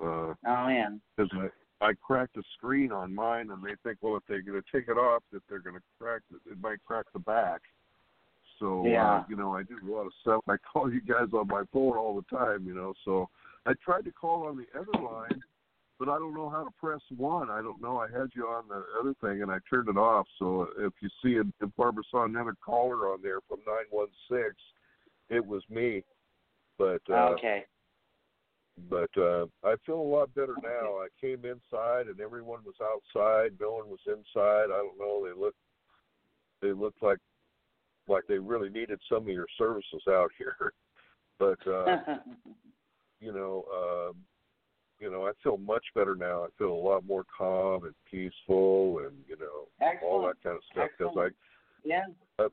Uh, 0.00 0.34
Oh 0.46 0.66
man. 0.66 1.00
because 1.16 1.30
I 1.80 1.86
I 1.88 1.92
cracked 1.94 2.34
the 2.36 2.42
screen 2.56 2.90
on 2.90 3.14
mine, 3.14 3.50
and 3.50 3.62
they 3.62 3.74
think, 3.82 3.98
well, 4.00 4.16
if 4.16 4.22
they're 4.26 4.40
going 4.42 4.60
to 4.60 4.72
take 4.72 4.88
it 4.88 4.96
off, 4.98 5.22
that 5.32 5.42
they're 5.48 5.58
going 5.58 5.76
to 5.76 5.82
crack 6.00 6.22
it. 6.32 6.40
It 6.50 6.58
might 6.60 6.82
crack 6.86 7.04
the 7.12 7.18
back. 7.18 7.60
So 8.58 8.86
Yeah. 8.86 9.16
uh, 9.18 9.24
you 9.28 9.36
know, 9.36 9.54
I 9.54 9.62
do 9.62 9.76
a 9.86 9.90
lot 9.94 10.06
of 10.06 10.12
stuff. 10.22 10.42
I 10.48 10.56
call 10.56 10.90
you 10.90 11.00
guys 11.02 11.28
on 11.34 11.48
my 11.48 11.64
phone 11.72 11.96
all 11.98 12.16
the 12.16 12.36
time, 12.36 12.64
you 12.66 12.74
know. 12.74 12.94
So 13.04 13.28
I 13.66 13.72
tried 13.84 14.04
to 14.06 14.12
call 14.12 14.46
on 14.46 14.56
the 14.56 14.66
other 14.78 15.02
line, 15.02 15.42
but 15.98 16.08
I 16.08 16.18
don't 16.18 16.34
know 16.34 16.48
how 16.48 16.64
to 16.64 16.70
press 16.80 17.00
one. 17.16 17.50
I 17.50 17.60
don't 17.60 17.82
know. 17.82 17.98
I 17.98 18.06
had 18.10 18.30
you 18.34 18.46
on 18.46 18.64
the 18.68 18.82
other 18.98 19.14
thing, 19.20 19.42
and 19.42 19.50
I 19.50 19.58
turned 19.68 19.88
it 19.88 19.98
off. 19.98 20.26
So 20.38 20.68
if 20.78 20.94
you 21.02 21.10
see 21.22 21.36
it, 21.36 21.46
if 21.60 21.68
Barbara 21.76 22.04
saw 22.10 22.24
another 22.24 22.54
caller 22.64 23.12
on 23.12 23.20
there 23.22 23.40
from 23.48 23.58
nine 23.66 23.84
one 23.90 24.08
six, 24.30 24.54
it 25.28 25.44
was 25.44 25.62
me. 25.68 26.02
But 26.78 27.00
uh, 27.10 27.30
okay. 27.30 27.64
but 28.90 29.10
uh 29.16 29.46
I 29.64 29.76
feel 29.84 29.98
a 29.98 30.12
lot 30.16 30.34
better 30.34 30.54
now. 30.62 30.98
I 30.98 31.08
came 31.20 31.44
inside 31.44 32.08
and 32.08 32.20
everyone 32.20 32.60
was 32.64 32.74
outside. 32.82 33.52
No 33.60 33.72
one 33.72 33.88
was 33.88 34.00
inside. 34.06 34.66
I 34.66 34.78
don't 34.78 34.98
know. 34.98 35.24
They 35.26 35.38
looked 35.38 35.56
they 36.60 36.72
looked 36.72 37.02
like 37.02 37.18
like 38.08 38.24
they 38.28 38.38
really 38.38 38.68
needed 38.68 39.00
some 39.08 39.22
of 39.22 39.28
your 39.28 39.46
services 39.58 40.02
out 40.08 40.30
here. 40.38 40.72
But 41.38 41.66
uh 41.66 41.98
you 43.20 43.32
know, 43.32 43.64
um 43.72 44.16
you 44.98 45.10
know, 45.10 45.26
I 45.26 45.32
feel 45.42 45.58
much 45.58 45.84
better 45.94 46.14
now. 46.14 46.44
I 46.44 46.48
feel 46.56 46.72
a 46.72 46.74
lot 46.88 47.04
more 47.04 47.24
calm 47.36 47.84
and 47.84 47.94
peaceful 48.10 49.00
and 49.00 49.14
you 49.28 49.36
know 49.38 49.68
all 50.02 50.22
that 50.26 50.42
kind 50.42 50.56
of 50.56 50.62
stuff 50.72 50.88
because 50.98 51.14
I 51.18 51.28
yeah. 51.84 52.04
uh, 52.38 52.48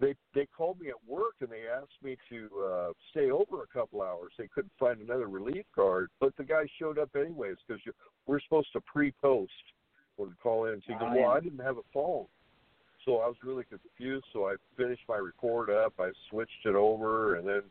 they 0.00 0.14
they 0.34 0.46
called 0.46 0.80
me 0.80 0.88
at 0.88 1.08
work 1.08 1.34
and 1.40 1.50
they 1.50 1.64
asked 1.72 2.02
me 2.02 2.16
to 2.28 2.48
uh 2.64 2.92
stay 3.10 3.30
over 3.30 3.62
a 3.62 3.66
couple 3.66 4.02
hours. 4.02 4.32
They 4.36 4.48
couldn't 4.48 4.72
find 4.78 5.00
another 5.00 5.28
relief 5.28 5.64
card, 5.74 6.10
but 6.20 6.36
the 6.36 6.44
guy 6.44 6.64
showed 6.78 6.98
up 6.98 7.10
anyways 7.16 7.56
because 7.66 7.82
we're 8.26 8.40
supposed 8.40 8.72
to 8.72 8.80
pre-post 8.80 9.52
when 10.16 10.30
we 10.30 10.34
call 10.42 10.66
in. 10.66 10.80
So 10.86 10.92
he 10.92 10.94
goes, 10.94 11.08
Oh, 11.12 11.20
"Well. 11.20 11.30
I 11.30 11.40
didn't 11.40 11.64
have 11.64 11.78
a 11.78 11.82
phone." 11.92 12.26
So 13.04 13.18
I 13.18 13.26
was 13.26 13.36
really 13.42 13.64
confused. 13.64 14.26
So 14.32 14.46
I 14.46 14.54
finished 14.76 15.02
my 15.08 15.16
report 15.16 15.70
up. 15.70 15.94
I 15.98 16.10
switched 16.30 16.64
it 16.64 16.74
over, 16.74 17.36
and 17.36 17.46
then 17.46 17.62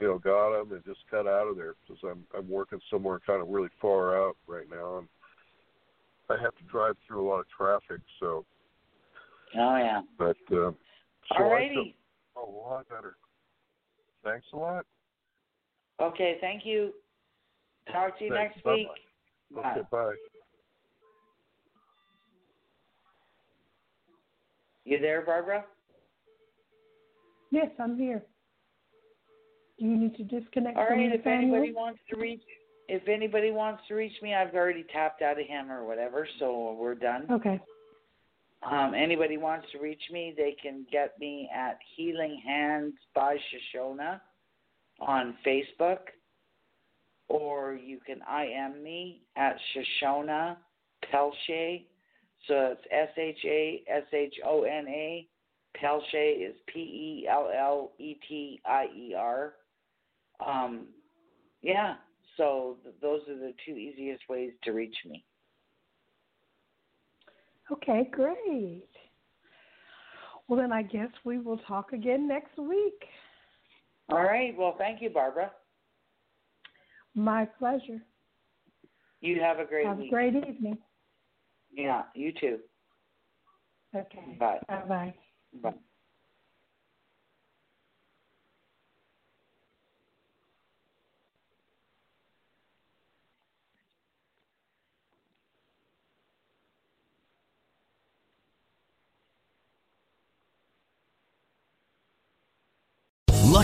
you 0.00 0.08
know 0.08 0.18
got 0.18 0.60
him 0.60 0.72
and 0.72 0.84
just 0.84 1.00
cut 1.10 1.26
out 1.26 1.48
of 1.48 1.56
there 1.56 1.74
because 1.86 2.02
I'm 2.02 2.24
I'm 2.36 2.48
working 2.48 2.80
somewhere 2.90 3.20
kind 3.26 3.40
of 3.40 3.48
really 3.48 3.70
far 3.80 4.16
out 4.20 4.36
right 4.46 4.68
now, 4.70 4.98
and 4.98 5.08
I 6.30 6.40
have 6.42 6.54
to 6.56 6.64
drive 6.64 6.96
through 7.06 7.26
a 7.26 7.28
lot 7.28 7.40
of 7.40 7.46
traffic. 7.48 8.00
So, 8.20 8.44
Oh 9.56 9.76
yeah. 9.76 10.02
but 10.18 10.36
uh, 10.52 10.72
so 11.28 11.36
I 11.36 11.68
feel 11.68 11.82
Alrighty. 11.84 11.94
a 12.36 12.50
lot 12.50 12.88
better. 12.88 13.16
Thanks 14.22 14.46
a 14.52 14.56
lot. 14.56 14.86
Okay, 16.00 16.38
thank 16.40 16.64
you. 16.64 16.92
Talk 17.92 18.18
to 18.18 18.24
you 18.24 18.30
Thanks. 18.30 18.54
next 18.54 18.64
Bye-bye. 18.64 18.74
week. 18.74 18.88
Bye. 19.54 19.70
Okay, 19.72 19.88
bye. 19.90 20.14
You 24.84 24.98
there, 24.98 25.22
Barbara? 25.22 25.64
Yes, 27.50 27.68
I'm 27.78 27.96
here. 27.96 28.22
Do 29.78 29.86
you 29.86 29.96
need 29.96 30.16
to 30.16 30.24
disconnect 30.24 30.76
All 30.76 30.86
from 30.86 30.98
right, 30.98 31.12
if 31.12 31.18
Nathaniel? 31.18 31.54
anybody 31.54 31.72
wants 31.72 32.00
to 32.10 32.18
reach 32.18 32.42
if 32.86 33.08
anybody 33.08 33.50
wants 33.50 33.82
to 33.88 33.94
reach 33.94 34.12
me, 34.22 34.34
I've 34.34 34.54
already 34.54 34.84
tapped 34.92 35.22
out 35.22 35.40
of 35.40 35.46
him 35.46 35.70
or 35.70 35.86
whatever, 35.86 36.28
so 36.38 36.76
we're 36.78 36.94
done. 36.94 37.26
Okay. 37.30 37.58
Um, 38.70 38.94
anybody 38.94 39.36
wants 39.36 39.66
to 39.72 39.78
reach 39.78 40.02
me, 40.10 40.32
they 40.36 40.56
can 40.60 40.86
get 40.90 41.18
me 41.18 41.50
at 41.54 41.78
Healing 41.96 42.40
Hands 42.44 42.94
by 43.14 43.36
Shashona 43.36 44.20
on 45.00 45.36
Facebook, 45.46 45.98
or 47.28 47.74
you 47.74 47.98
can 48.06 48.20
IM 48.22 48.82
me 48.82 49.22
at 49.36 49.56
Shashona 49.74 50.56
Pelletier. 51.10 51.80
So 52.48 52.72
it's 52.72 52.82
S 52.90 53.08
H 53.18 53.38
A 53.44 53.82
S 53.88 54.04
H 54.12 54.34
O 54.46 54.62
N 54.62 54.86
A. 54.88 55.28
Pelletier 55.76 56.48
is 56.48 56.54
P 56.66 56.78
E 56.80 57.28
L 57.30 57.50
L 57.54 57.92
E 57.98 58.14
T 58.28 58.60
I 58.64 58.86
E 58.96 59.14
R. 59.14 59.54
Um, 60.44 60.86
yeah. 61.62 61.96
So 62.36 62.76
th- 62.82 62.94
those 63.00 63.20
are 63.28 63.38
the 63.38 63.52
two 63.66 63.72
easiest 63.72 64.22
ways 64.28 64.52
to 64.62 64.72
reach 64.72 64.96
me. 65.06 65.24
Okay, 67.72 68.08
great. 68.12 68.88
Well, 70.46 70.60
then 70.60 70.72
I 70.72 70.82
guess 70.82 71.08
we 71.24 71.38
will 71.38 71.58
talk 71.58 71.92
again 71.92 72.28
next 72.28 72.58
week. 72.58 73.04
All 74.10 74.22
right. 74.22 74.54
Well, 74.56 74.74
thank 74.76 75.00
you, 75.00 75.10
Barbara. 75.10 75.50
My 77.14 77.46
pleasure. 77.46 78.02
You 79.20 79.40
have 79.40 79.58
a 79.58 79.64
great 79.64 79.86
Have 79.86 79.98
week. 79.98 80.08
a 80.08 80.10
great 80.10 80.34
evening. 80.34 80.78
Yeah, 81.72 82.02
you 82.14 82.32
too. 82.32 82.58
Okay. 83.94 84.36
Bye. 84.38 84.58
Bye 84.68 84.82
bye. 84.86 85.14
Bye. 85.62 85.74